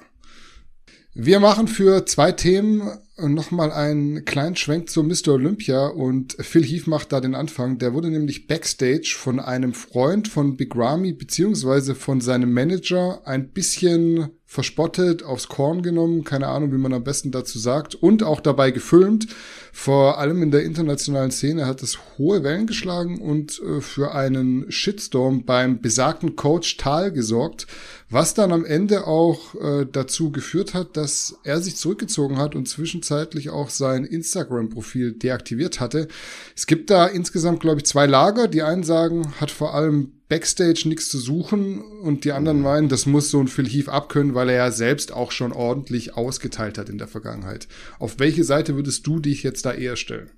Wir 1.14 1.40
machen 1.40 1.68
für 1.68 2.06
zwei 2.06 2.32
Themen 2.32 2.98
nochmal 3.18 3.70
einen 3.70 4.24
kleinen 4.24 4.56
Schwenk 4.56 4.88
zu 4.88 5.02
Mr. 5.02 5.34
Olympia 5.34 5.86
und 5.86 6.36
Phil 6.40 6.64
Heath 6.64 6.86
macht 6.86 7.12
da 7.12 7.20
den 7.20 7.34
Anfang. 7.34 7.78
Der 7.78 7.92
wurde 7.92 8.10
nämlich 8.10 8.46
backstage 8.46 9.14
von 9.16 9.38
einem 9.38 9.74
Freund 9.74 10.28
von 10.28 10.56
Big 10.56 10.74
Ramy 10.74 11.12
beziehungsweise 11.12 11.94
von 11.94 12.20
seinem 12.20 12.52
Manager 12.52 13.20
ein 13.26 13.50
bisschen 13.50 14.30
verspottet, 14.52 15.22
aufs 15.22 15.48
Korn 15.48 15.80
genommen, 15.82 16.24
keine 16.24 16.48
Ahnung, 16.48 16.72
wie 16.72 16.78
man 16.78 16.92
am 16.92 17.04
besten 17.04 17.30
dazu 17.30 17.58
sagt, 17.58 17.94
und 17.94 18.22
auch 18.22 18.38
dabei 18.38 18.70
gefilmt. 18.70 19.28
Vor 19.72 20.18
allem 20.18 20.42
in 20.42 20.50
der 20.50 20.62
internationalen 20.62 21.30
Szene 21.30 21.64
hat 21.64 21.82
es 21.82 21.98
hohe 22.18 22.42
Wellen 22.42 22.66
geschlagen 22.66 23.22
und 23.22 23.62
äh, 23.62 23.80
für 23.80 24.14
einen 24.14 24.70
Shitstorm 24.70 25.46
beim 25.46 25.80
besagten 25.80 26.36
Coach 26.36 26.76
Tal 26.76 27.12
gesorgt, 27.12 27.66
was 28.10 28.34
dann 28.34 28.52
am 28.52 28.66
Ende 28.66 29.06
auch 29.06 29.54
äh, 29.54 29.86
dazu 29.90 30.30
geführt 30.30 30.74
hat, 30.74 30.98
dass 30.98 31.38
er 31.44 31.62
sich 31.62 31.76
zurückgezogen 31.76 32.36
hat 32.36 32.54
und 32.54 32.68
zwischenzeitlich 33.02 33.50
auch 33.50 33.70
sein 33.70 34.04
Instagram-Profil 34.04 35.12
deaktiviert 35.12 35.80
hatte. 35.80 36.08
Es 36.56 36.66
gibt 36.66 36.90
da 36.90 37.06
insgesamt, 37.06 37.60
glaube 37.60 37.80
ich, 37.80 37.86
zwei 37.86 38.06
Lager. 38.06 38.48
Die 38.48 38.62
einen 38.62 38.84
sagen, 38.84 39.34
hat 39.40 39.50
vor 39.50 39.74
allem 39.74 40.12
Backstage 40.28 40.84
nichts 40.86 41.08
zu 41.08 41.18
suchen 41.18 41.82
und 41.82 42.24
die 42.24 42.32
anderen 42.32 42.58
mhm. 42.58 42.64
meinen, 42.64 42.88
das 42.88 43.06
muss 43.06 43.30
so 43.30 43.40
ein 43.40 43.48
Phil 43.48 43.68
Heath 43.68 43.88
abkönnen, 43.88 44.34
weil 44.34 44.48
er 44.48 44.56
ja 44.56 44.70
selbst 44.70 45.12
auch 45.12 45.32
schon 45.32 45.52
ordentlich 45.52 46.16
ausgeteilt 46.16 46.78
hat 46.78 46.88
in 46.88 46.98
der 46.98 47.08
Vergangenheit. 47.08 47.68
Auf 47.98 48.18
welche 48.18 48.44
Seite 48.44 48.76
würdest 48.76 49.06
du 49.06 49.18
dich 49.18 49.42
jetzt 49.42 49.66
da 49.66 49.72
eher 49.72 49.96
stellen? 49.96 50.30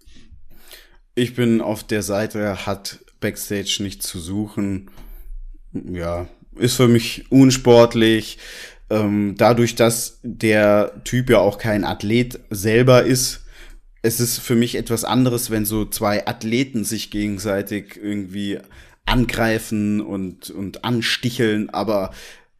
Ich 1.14 1.36
bin 1.36 1.60
auf 1.60 1.84
der 1.84 2.02
Seite, 2.02 2.66
hat 2.66 3.04
Backstage 3.20 3.78
nichts 3.80 4.08
zu 4.08 4.18
suchen. 4.18 4.90
Ja, 5.72 6.28
ist 6.56 6.74
für 6.74 6.88
mich 6.88 7.26
unsportlich. 7.30 8.38
Ähm, 8.90 9.34
dadurch, 9.36 9.74
dass 9.74 10.20
der 10.22 10.92
Typ 11.04 11.30
ja 11.30 11.38
auch 11.38 11.58
kein 11.58 11.84
Athlet 11.84 12.40
selber 12.50 13.04
ist, 13.04 13.44
es 14.02 14.20
ist 14.20 14.38
für 14.38 14.54
mich 14.54 14.74
etwas 14.74 15.04
anderes, 15.04 15.50
wenn 15.50 15.64
so 15.64 15.86
zwei 15.86 16.26
Athleten 16.26 16.84
sich 16.84 17.10
gegenseitig 17.10 17.96
irgendwie 17.96 18.58
angreifen 19.06 20.00
und, 20.00 20.50
und 20.50 20.84
ansticheln, 20.84 21.70
aber 21.70 22.10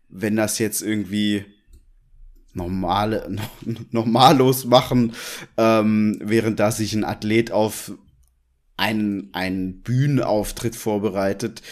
wenn 0.08 0.36
das 0.36 0.58
jetzt 0.58 0.80
irgendwie 0.80 1.44
normale, 2.54 3.36
normallos 3.90 4.64
machen, 4.64 5.12
ähm, 5.58 6.18
während 6.22 6.60
da 6.60 6.70
sich 6.70 6.94
ein 6.94 7.04
Athlet 7.04 7.50
auf 7.50 7.92
einen, 8.76 9.28
einen 9.34 9.82
Bühnenauftritt 9.82 10.76
vorbereitet, 10.76 11.62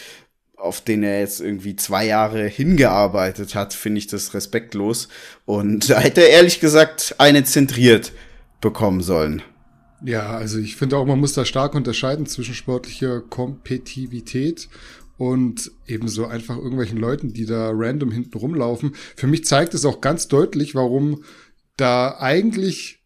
auf 0.62 0.80
den 0.80 1.02
er 1.02 1.18
jetzt 1.18 1.40
irgendwie 1.40 1.74
zwei 1.74 2.06
Jahre 2.06 2.46
hingearbeitet 2.46 3.56
hat, 3.56 3.74
finde 3.74 3.98
ich 3.98 4.06
das 4.06 4.32
respektlos. 4.32 5.08
Und 5.44 5.90
da 5.90 5.98
hätte 5.98 6.22
er 6.22 6.30
ehrlich 6.30 6.60
gesagt 6.60 7.16
eine 7.18 7.42
zentriert 7.42 8.12
bekommen 8.60 9.00
sollen. 9.00 9.42
Ja, 10.04 10.30
also 10.30 10.58
ich 10.58 10.76
finde 10.76 10.96
auch, 10.96 11.04
man 11.04 11.18
muss 11.18 11.32
da 11.32 11.44
stark 11.44 11.74
unterscheiden 11.74 12.26
zwischen 12.26 12.54
sportlicher 12.54 13.20
Kompetitivität 13.20 14.68
und 15.18 15.72
ebenso 15.88 16.26
einfach 16.26 16.56
irgendwelchen 16.56 16.98
Leuten, 16.98 17.32
die 17.32 17.44
da 17.44 17.70
random 17.72 18.12
hinten 18.12 18.38
rumlaufen. 18.38 18.94
Für 19.16 19.26
mich 19.26 19.44
zeigt 19.44 19.74
es 19.74 19.84
auch 19.84 20.00
ganz 20.00 20.28
deutlich, 20.28 20.76
warum 20.76 21.24
da 21.76 22.18
eigentlich 22.20 23.01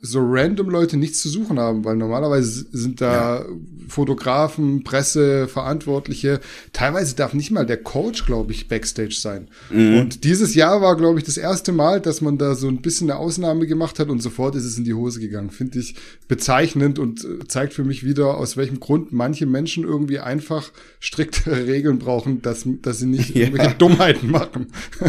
so 0.00 0.20
random 0.22 0.70
Leute 0.70 0.96
nichts 0.96 1.20
zu 1.20 1.28
suchen 1.28 1.58
haben, 1.58 1.84
weil 1.84 1.96
normalerweise 1.96 2.66
sind 2.72 3.00
da 3.00 3.40
ja. 3.40 3.46
Fotografen, 3.88 4.84
Presse, 4.84 5.48
Verantwortliche. 5.48 6.40
Teilweise 6.72 7.14
darf 7.14 7.34
nicht 7.34 7.50
mal 7.50 7.66
der 7.66 7.76
Coach, 7.76 8.24
glaube 8.24 8.52
ich, 8.52 8.68
Backstage 8.68 9.14
sein. 9.14 9.48
Mhm. 9.70 9.98
Und 9.98 10.24
dieses 10.24 10.54
Jahr 10.54 10.80
war, 10.80 10.96
glaube 10.96 11.18
ich, 11.18 11.24
das 11.24 11.36
erste 11.36 11.72
Mal, 11.72 12.00
dass 12.00 12.22
man 12.22 12.38
da 12.38 12.54
so 12.54 12.68
ein 12.68 12.80
bisschen 12.80 13.10
eine 13.10 13.18
Ausnahme 13.18 13.66
gemacht 13.66 13.98
hat 13.98 14.08
und 14.08 14.22
sofort 14.22 14.54
ist 14.54 14.64
es 14.64 14.78
in 14.78 14.84
die 14.84 14.94
Hose 14.94 15.20
gegangen. 15.20 15.50
Finde 15.50 15.78
ich 15.78 15.94
bezeichnend 16.26 16.98
und 16.98 17.24
äh, 17.24 17.46
zeigt 17.46 17.74
für 17.74 17.84
mich 17.84 18.02
wieder, 18.02 18.38
aus 18.38 18.56
welchem 18.56 18.80
Grund 18.80 19.12
manche 19.12 19.44
Menschen 19.44 19.84
irgendwie 19.84 20.20
einfach 20.20 20.70
striktere 21.00 21.66
Regeln 21.66 21.98
brauchen, 21.98 22.40
dass, 22.40 22.64
dass 22.80 22.98
sie 22.98 23.06
nicht 23.06 23.34
ja. 23.34 23.42
irgendwelche 23.42 23.74
Dummheiten 23.74 24.30
machen. 24.30 24.68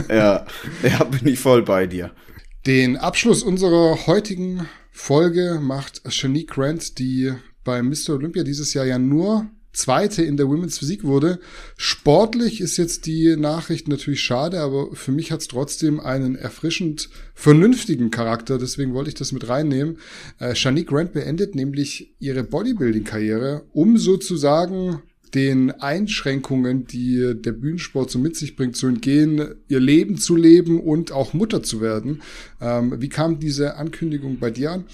Ja, 0.09 0.45
ja, 0.83 1.03
bin 1.05 1.27
ich 1.27 1.39
voll 1.39 1.63
bei 1.63 1.87
dir. 1.87 2.11
Den 2.65 2.95
Abschluss 2.95 3.43
unserer 3.43 4.07
heutigen 4.07 4.69
Folge 4.89 5.59
macht 5.61 6.01
Shanique 6.09 6.49
Grant, 6.49 6.97
die 6.97 7.33
bei 7.65 7.83
Mr. 7.83 8.11
Olympia 8.11 8.43
dieses 8.43 8.73
Jahr 8.73 8.85
ja 8.85 8.97
nur 8.97 9.49
Zweite 9.73 10.23
in 10.23 10.37
der 10.37 10.47
Women's 10.47 10.77
Physik 10.77 11.03
wurde. 11.03 11.41
Sportlich 11.75 12.61
ist 12.61 12.77
jetzt 12.77 13.05
die 13.05 13.35
Nachricht 13.35 13.89
natürlich 13.89 14.21
schade, 14.21 14.61
aber 14.61 14.95
für 14.95 15.11
mich 15.11 15.33
hat 15.33 15.41
es 15.41 15.49
trotzdem 15.49 15.99
einen 15.99 16.35
erfrischend 16.35 17.09
vernünftigen 17.33 18.11
Charakter, 18.11 18.57
deswegen 18.57 18.93
wollte 18.93 19.09
ich 19.09 19.15
das 19.15 19.33
mit 19.33 19.49
reinnehmen. 19.49 19.97
Äh, 20.39 20.55
Shanique 20.55 20.87
Grant 20.87 21.11
beendet 21.11 21.55
nämlich 21.55 22.15
ihre 22.19 22.45
Bodybuilding-Karriere, 22.45 23.65
um 23.73 23.97
sozusagen 23.97 25.01
den 25.33 25.71
Einschränkungen, 25.71 26.85
die 26.85 27.33
der 27.35 27.51
Bühnensport 27.51 28.11
so 28.11 28.19
mit 28.19 28.35
sich 28.35 28.55
bringt, 28.55 28.75
zu 28.75 28.87
entgehen, 28.87 29.55
ihr 29.67 29.79
Leben 29.79 30.17
zu 30.17 30.35
leben 30.35 30.79
und 30.79 31.11
auch 31.11 31.33
Mutter 31.33 31.63
zu 31.63 31.81
werden. 31.81 32.21
Ähm, 32.61 33.01
wie 33.01 33.09
kam 33.09 33.39
diese 33.39 33.75
Ankündigung 33.75 34.39
bei 34.39 34.51
dir 34.51 34.71
an? 34.71 34.85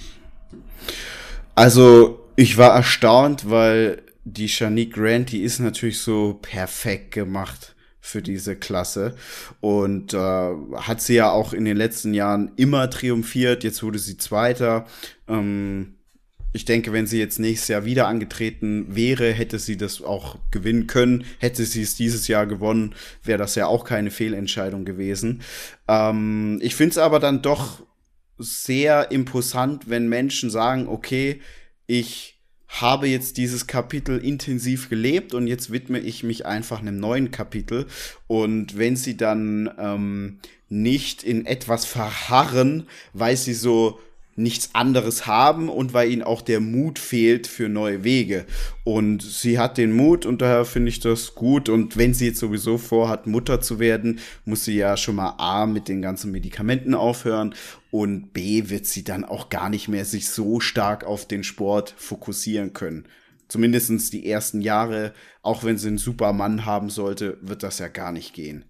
Also, 1.56 2.25
ich 2.36 2.58
war 2.58 2.73
erstaunt, 2.73 3.49
weil 3.49 4.02
die 4.23 4.47
Shanique 4.47 4.93
Grant, 4.93 5.32
die 5.32 5.41
ist 5.41 5.60
natürlich 5.60 5.99
so 5.99 6.39
perfekt 6.41 7.12
gemacht 7.12 7.75
für 7.99 8.21
diese 8.21 8.56
Klasse 8.56 9.15
und 9.60 10.13
äh, 10.13 10.17
hat 10.17 11.02
sie 11.02 11.15
ja 11.15 11.32
auch 11.32 11.54
in 11.54 11.65
den 11.65 11.78
letzten 11.78 12.13
Jahren 12.13 12.52
immer 12.56 12.89
triumphiert. 12.89 13.63
Jetzt 13.63 13.84
wurde 13.84 13.99
sie 13.99 14.17
Zweiter. 14.17 14.86
Ähm, 15.28 15.95
ich 16.52 16.66
denke, 16.66 16.92
wenn 16.94 17.06
sie 17.06 17.20
jetzt 17.20 17.40
nächstes 17.40 17.68
Jahr 17.68 17.86
wieder 17.86 18.08
angetreten 18.08 18.88
wäre, 18.96 19.32
hätte 19.32 19.60
sie 19.60 19.78
das 19.78 20.02
auch 20.02 20.38
gewinnen 20.52 20.88
können. 20.88 21.26
Hätte 21.38 21.64
sie 21.66 21.82
es 21.82 21.96
dieses 21.96 22.28
Jahr 22.28 22.48
gewonnen, 22.48 22.96
wäre 23.24 23.38
das 23.38 23.56
ja 23.56 23.68
auch 23.68 23.86
keine 23.86 24.10
Fehlentscheidung 24.10 24.84
gewesen. 24.84 25.42
Ähm, 25.88 26.60
ich 26.62 26.76
finde 26.76 26.92
es 26.92 26.98
aber 26.98 27.20
dann 27.20 27.42
doch 27.42 27.84
sehr 28.40 29.12
imposant, 29.12 29.90
wenn 29.90 30.10
Menschen 30.10 30.50
sagen, 30.50 30.88
okay, 30.88 31.42
ich 31.86 32.40
habe 32.68 33.08
jetzt 33.08 33.38
dieses 33.38 33.68
Kapitel 33.68 34.20
intensiv 34.20 34.90
gelebt 34.90 35.34
und 35.34 35.48
jetzt 35.48 35.72
widme 35.72 36.00
ich 36.00 36.24
mich 36.24 36.46
einfach 36.46 36.80
einem 36.80 37.00
neuen 37.00 37.32
Kapitel. 37.32 37.88
Und 38.28 38.78
wenn 38.78 38.96
sie 38.96 39.18
dann 39.18 39.70
ähm, 39.78 40.40
nicht 40.70 41.24
in 41.24 41.46
etwas 41.46 41.86
verharren, 41.86 42.88
weil 43.14 43.36
sie 43.38 43.56
so 43.56 44.00
nichts 44.39 44.69
anderes 44.73 45.28
haben 45.28 45.69
und 45.69 45.93
weil 45.93 46.12
ihnen 46.12 46.23
auch 46.23 46.41
der 46.41 46.60
Mut 46.60 46.97
fehlt 46.97 47.45
für 47.45 47.69
neue 47.69 48.04
Wege. 48.04 48.45
Und 48.84 49.21
sie 49.21 49.60
hat 49.60 49.78
den 49.78 49.91
Mut 49.91 50.25
und 50.25 50.41
daher 50.41 50.65
finde 50.65 50.89
ich 50.89 50.99
das 50.99 51.36
gut. 51.36 51.69
Und 51.69 51.97
wenn 51.97 52.13
sie 52.13 52.28
jetzt 52.28 52.39
sowieso 52.39 52.78
vorhat, 52.78 53.28
Mutter 53.28 53.62
zu 53.62 53.80
werden, 53.80 54.19
muss 54.45 54.65
sie 54.65 54.78
ja 54.78 54.97
schon 54.97 55.15
mal 55.15 55.36
A 55.38 55.65
mit 55.65 55.88
den 55.88 56.02
ganzen 56.02 56.32
Medikamenten 56.32 56.95
aufhören 56.95 57.54
und 57.91 58.34
B 58.34 58.69
wird 58.69 58.86
sie 58.86 59.04
dann 59.04 59.25
auch 59.25 59.49
gar 59.49 59.69
nicht 59.69 59.88
mehr 59.88 60.06
sich 60.06 60.30
so 60.30 60.60
stark 60.60 61.04
auf 61.04 61.28
den 61.28 61.43
Sport 61.43 61.93
fokussieren 61.97 62.73
können. 62.73 63.06
Zumindestens 63.49 64.10
die 64.10 64.30
ersten 64.30 64.62
Jahre, 64.62 65.13
auch 65.41 65.63
wenn 65.63 65.78
sie 65.78 65.88
einen 65.88 65.97
Supermann 65.97 66.65
haben 66.65 66.89
sollte, 66.89 67.38
wird 67.41 67.63
das 67.63 67.80
ja 67.80 67.88
gar 67.88 68.12
nicht 68.12 68.34
gehen. 68.34 68.65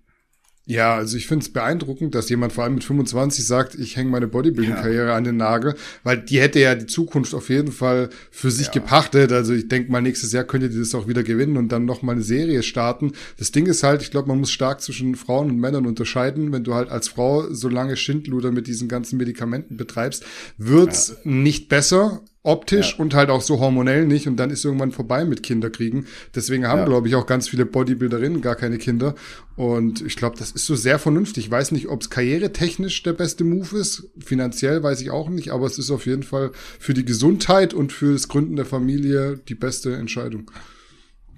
Ja, 0.69 0.95
also 0.95 1.17
ich 1.17 1.25
finde 1.25 1.43
es 1.43 1.51
beeindruckend, 1.51 2.13
dass 2.13 2.29
jemand 2.29 2.53
vor 2.53 2.63
allem 2.63 2.75
mit 2.75 2.84
25 2.84 3.43
sagt, 3.43 3.73
ich 3.73 3.97
hänge 3.97 4.12
meine 4.12 4.27
Bodybuilding-Karriere 4.27 5.08
ja. 5.08 5.15
an 5.15 5.23
den 5.23 5.36
Nagel, 5.36 5.73
weil 6.03 6.19
die 6.19 6.39
hätte 6.39 6.60
ja 6.60 6.75
die 6.75 6.86
Zukunft 6.86 7.34
auf 7.34 7.49
jeden 7.49 7.71
Fall 7.71 8.12
für 8.29 8.51
sich 8.51 8.67
ja. 8.67 8.73
gepachtet. 8.73 9.32
Also 9.32 9.55
ich 9.55 9.67
denke 9.67 9.91
mal, 9.91 9.99
nächstes 9.99 10.32
Jahr 10.32 10.43
könnte 10.43 10.69
die 10.69 10.77
das 10.77 10.93
auch 10.93 11.08
wieder 11.08 11.23
gewinnen 11.23 11.58
und 11.58 11.71
dann 11.71 11.86
noch 11.86 12.03
mal 12.03 12.12
eine 12.12 12.21
Serie 12.21 12.62
starten. 12.62 13.13
Das 13.39 13.51
Ding 13.51 13.65
ist 13.65 13.82
halt, 13.82 14.03
ich 14.03 14.12
glaube, 14.12 14.27
man 14.27 14.39
muss 14.39 14.51
stark 14.51 14.82
zwischen 14.82 15.15
Frauen 15.15 15.49
und 15.49 15.58
Männern 15.58 15.88
unterscheiden. 15.88 16.51
Wenn 16.51 16.63
du 16.63 16.75
halt 16.75 16.91
als 16.91 17.08
Frau 17.08 17.51
so 17.51 17.67
lange 17.67 17.97
Schindluder 17.97 18.51
mit 18.51 18.67
diesen 18.67 18.88
ganzen 18.88 19.17
Medikamenten 19.17 19.75
betreibst, 19.75 20.23
wird's 20.60 21.15
ja. 21.23 21.32
nicht 21.32 21.69
besser 21.69 22.21
optisch 22.50 22.94
ja. 22.94 23.00
und 23.00 23.14
halt 23.14 23.30
auch 23.30 23.42
so 23.42 23.60
hormonell 23.60 24.06
nicht 24.06 24.28
und 24.28 24.38
dann 24.38 24.50
ist 24.50 24.66
irgendwann 24.66 24.92
vorbei 24.92 25.24
mit 25.24 25.44
Kinderkriegen. 25.44 26.08
Deswegen 26.34 26.68
haben, 26.68 26.80
ja. 26.80 26.86
glaube 26.86 27.08
ich, 27.08 27.16
auch 27.16 27.28
ganz 27.28 27.48
viele 27.48 27.66
Bodybuilderinnen 27.66 28.42
gar 28.42 28.56
keine 28.56 28.80
Kinder. 28.80 29.14
Und 29.56 30.02
ich 30.02 30.16
glaube, 30.16 30.36
das 30.38 30.52
ist 30.52 30.66
so 30.66 30.76
sehr 30.76 30.98
vernünftig. 30.98 31.46
Ich 31.46 31.52
weiß 31.52 31.72
nicht, 31.72 31.90
ob 31.90 32.02
es 32.02 32.10
karrieretechnisch 32.10 33.04
der 33.04 33.14
beste 33.14 33.44
Move 33.44 33.78
ist. 33.78 34.10
Finanziell 34.24 34.82
weiß 34.82 35.02
ich 35.02 35.12
auch 35.12 35.30
nicht, 35.30 35.52
aber 35.52 35.68
es 35.68 35.78
ist 35.78 35.92
auf 35.92 36.08
jeden 36.08 36.24
Fall 36.24 36.52
für 36.80 36.96
die 36.96 37.06
Gesundheit 37.06 37.74
und 37.74 37.94
für 37.94 38.14
das 38.14 38.28
Gründen 38.28 38.56
der 38.56 38.66
Familie 38.66 39.40
die 39.48 39.56
beste 39.56 39.96
Entscheidung. 39.96 40.50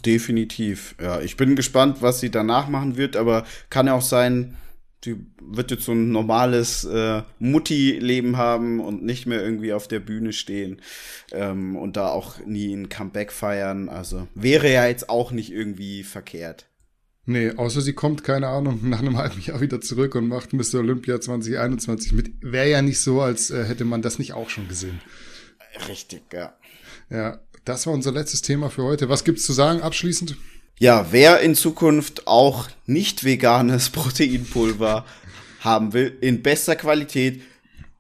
Definitiv. 0.06 0.96
Ja, 1.00 1.20
ich 1.20 1.36
bin 1.36 1.56
gespannt, 1.56 1.98
was 2.02 2.22
sie 2.22 2.32
danach 2.32 2.70
machen 2.70 2.96
wird, 2.96 3.18
aber 3.18 3.46
kann 3.70 3.88
ja 3.88 3.94
auch 3.94 4.02
sein, 4.02 4.56
die 5.06 5.26
wird 5.42 5.72
jetzt 5.72 5.86
so 5.86 5.94
ein 5.94 6.12
normales 6.12 6.84
äh, 6.84 7.24
Mutti-Leben 7.40 8.38
haben 8.38 8.80
und 8.80 9.04
nicht 9.04 9.26
mehr 9.26 9.44
irgendwie 9.44 9.74
auf 9.74 9.88
der 9.88 10.00
Bühne 10.00 10.32
stehen 10.34 10.82
ähm, 11.32 11.76
und 11.76 11.98
da 11.98 12.10
auch 12.10 12.40
nie 12.46 12.74
ein 12.74 12.90
Comeback 12.90 13.32
feiern. 13.32 13.90
Also 13.90 14.28
wäre 14.36 14.72
ja 14.72 14.88
jetzt 14.88 15.10
auch 15.10 15.32
nicht 15.32 15.52
irgendwie 15.52 16.04
verkehrt. 16.04 16.68
Nee, 17.26 17.52
außer 17.52 17.82
sie 17.82 17.94
kommt, 17.94 18.24
keine 18.24 18.48
Ahnung, 18.48 18.80
nach 18.90 19.00
einem 19.00 19.18
halben 19.18 19.42
Jahr 19.42 19.62
wieder 19.62 19.82
zurück 19.82 20.16
und 20.16 20.28
macht 20.28 20.54
Mr. 20.54 20.76
Olympia 20.76 21.20
2021 21.20 22.14
mit. 22.14 22.32
Wäre 22.42 22.70
ja 22.70 22.82
nicht 22.82 23.00
so, 23.00 23.22
als 23.22 23.52
äh, 23.52 23.64
hätte 23.66 23.86
man 23.86 24.02
das 24.02 24.20
nicht 24.20 24.34
auch 24.34 24.50
schon 24.50 24.68
gesehen. 24.68 25.02
Richtig, 25.88 26.24
ja. 26.34 26.56
Ja, 27.10 27.40
das 27.66 27.86
war 27.86 27.94
unser 27.94 28.12
letztes 28.12 28.42
Thema 28.42 28.70
für 28.70 28.84
heute. 28.84 29.10
Was 29.10 29.24
gibt's 29.24 29.46
zu 29.46 29.54
sagen 29.54 29.82
abschließend? 29.82 30.36
Ja, 30.80 31.08
wer 31.12 31.40
in 31.42 31.56
Zukunft 31.56 32.28
auch 32.28 32.70
nicht 32.86 33.24
veganes 33.24 33.90
Proteinpulver 33.92 35.06
haben 35.60 35.94
will, 35.94 36.18
in 36.22 36.42
bester 36.42 36.76
Qualität, 36.76 37.42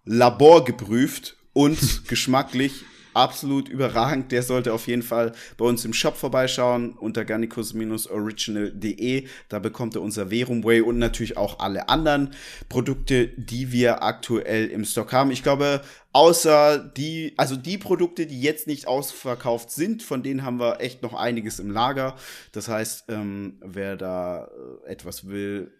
laborgeprüft 0.05 1.37
und 1.53 2.07
geschmacklich 2.07 2.83
absolut 3.13 3.69
überragend. 3.69 4.31
Der 4.31 4.43
sollte 4.43 4.73
auf 4.73 4.87
jeden 4.87 5.03
Fall 5.03 5.33
bei 5.57 5.65
uns 5.65 5.85
im 5.85 5.93
Shop 5.93 6.17
vorbeischauen 6.17 6.93
unter 6.93 7.25
garnicus-original.de. 7.25 9.27
Da 9.49 9.59
bekommt 9.59 9.95
er 9.95 10.01
unser 10.01 10.29
Verum 10.29 10.63
Way 10.63 10.81
und 10.81 10.97
natürlich 10.97 11.37
auch 11.37 11.59
alle 11.59 11.89
anderen 11.89 12.31
Produkte, 12.69 13.27
die 13.27 13.71
wir 13.71 14.03
aktuell 14.03 14.67
im 14.67 14.85
Stock 14.85 15.13
haben. 15.13 15.31
Ich 15.31 15.43
glaube, 15.43 15.81
außer 16.13 16.79
die, 16.79 17.33
also 17.37 17.55
die 17.55 17.77
Produkte, 17.77 18.27
die 18.27 18.41
jetzt 18.41 18.67
nicht 18.67 18.87
ausverkauft 18.87 19.71
sind, 19.71 20.03
von 20.03 20.23
denen 20.23 20.43
haben 20.43 20.59
wir 20.59 20.81
echt 20.81 21.03
noch 21.03 21.13
einiges 21.13 21.59
im 21.59 21.71
Lager. 21.71 22.15
Das 22.51 22.67
heißt, 22.67 23.05
ähm, 23.09 23.59
wer 23.61 23.97
da 23.97 24.49
äh, 24.85 24.91
etwas 24.91 25.27
will, 25.27 25.71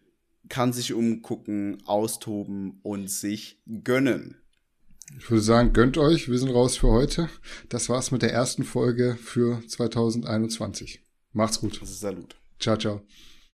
kann 0.50 0.74
sich 0.74 0.94
umgucken, 0.94 1.82
austoben 1.86 2.80
und 2.84 3.10
sich 3.10 3.62
gönnen. 3.84 4.41
Ich 5.18 5.30
würde 5.30 5.42
sagen, 5.42 5.74
gönnt 5.74 5.98
euch. 5.98 6.30
Wir 6.30 6.38
sind 6.40 6.50
raus 6.50 6.78
für 6.78 6.90
heute. 6.90 7.30
Das 7.70 7.90
war's 7.90 8.12
mit 8.12 8.22
der 8.22 8.34
ersten 8.34 8.64
Folge 8.64 9.18
für 9.22 9.62
2021. 9.68 11.02
Macht's 11.34 11.60
gut. 11.60 11.80
Salut. 11.84 12.36
Ciao, 12.60 12.78
ciao. 12.78 13.02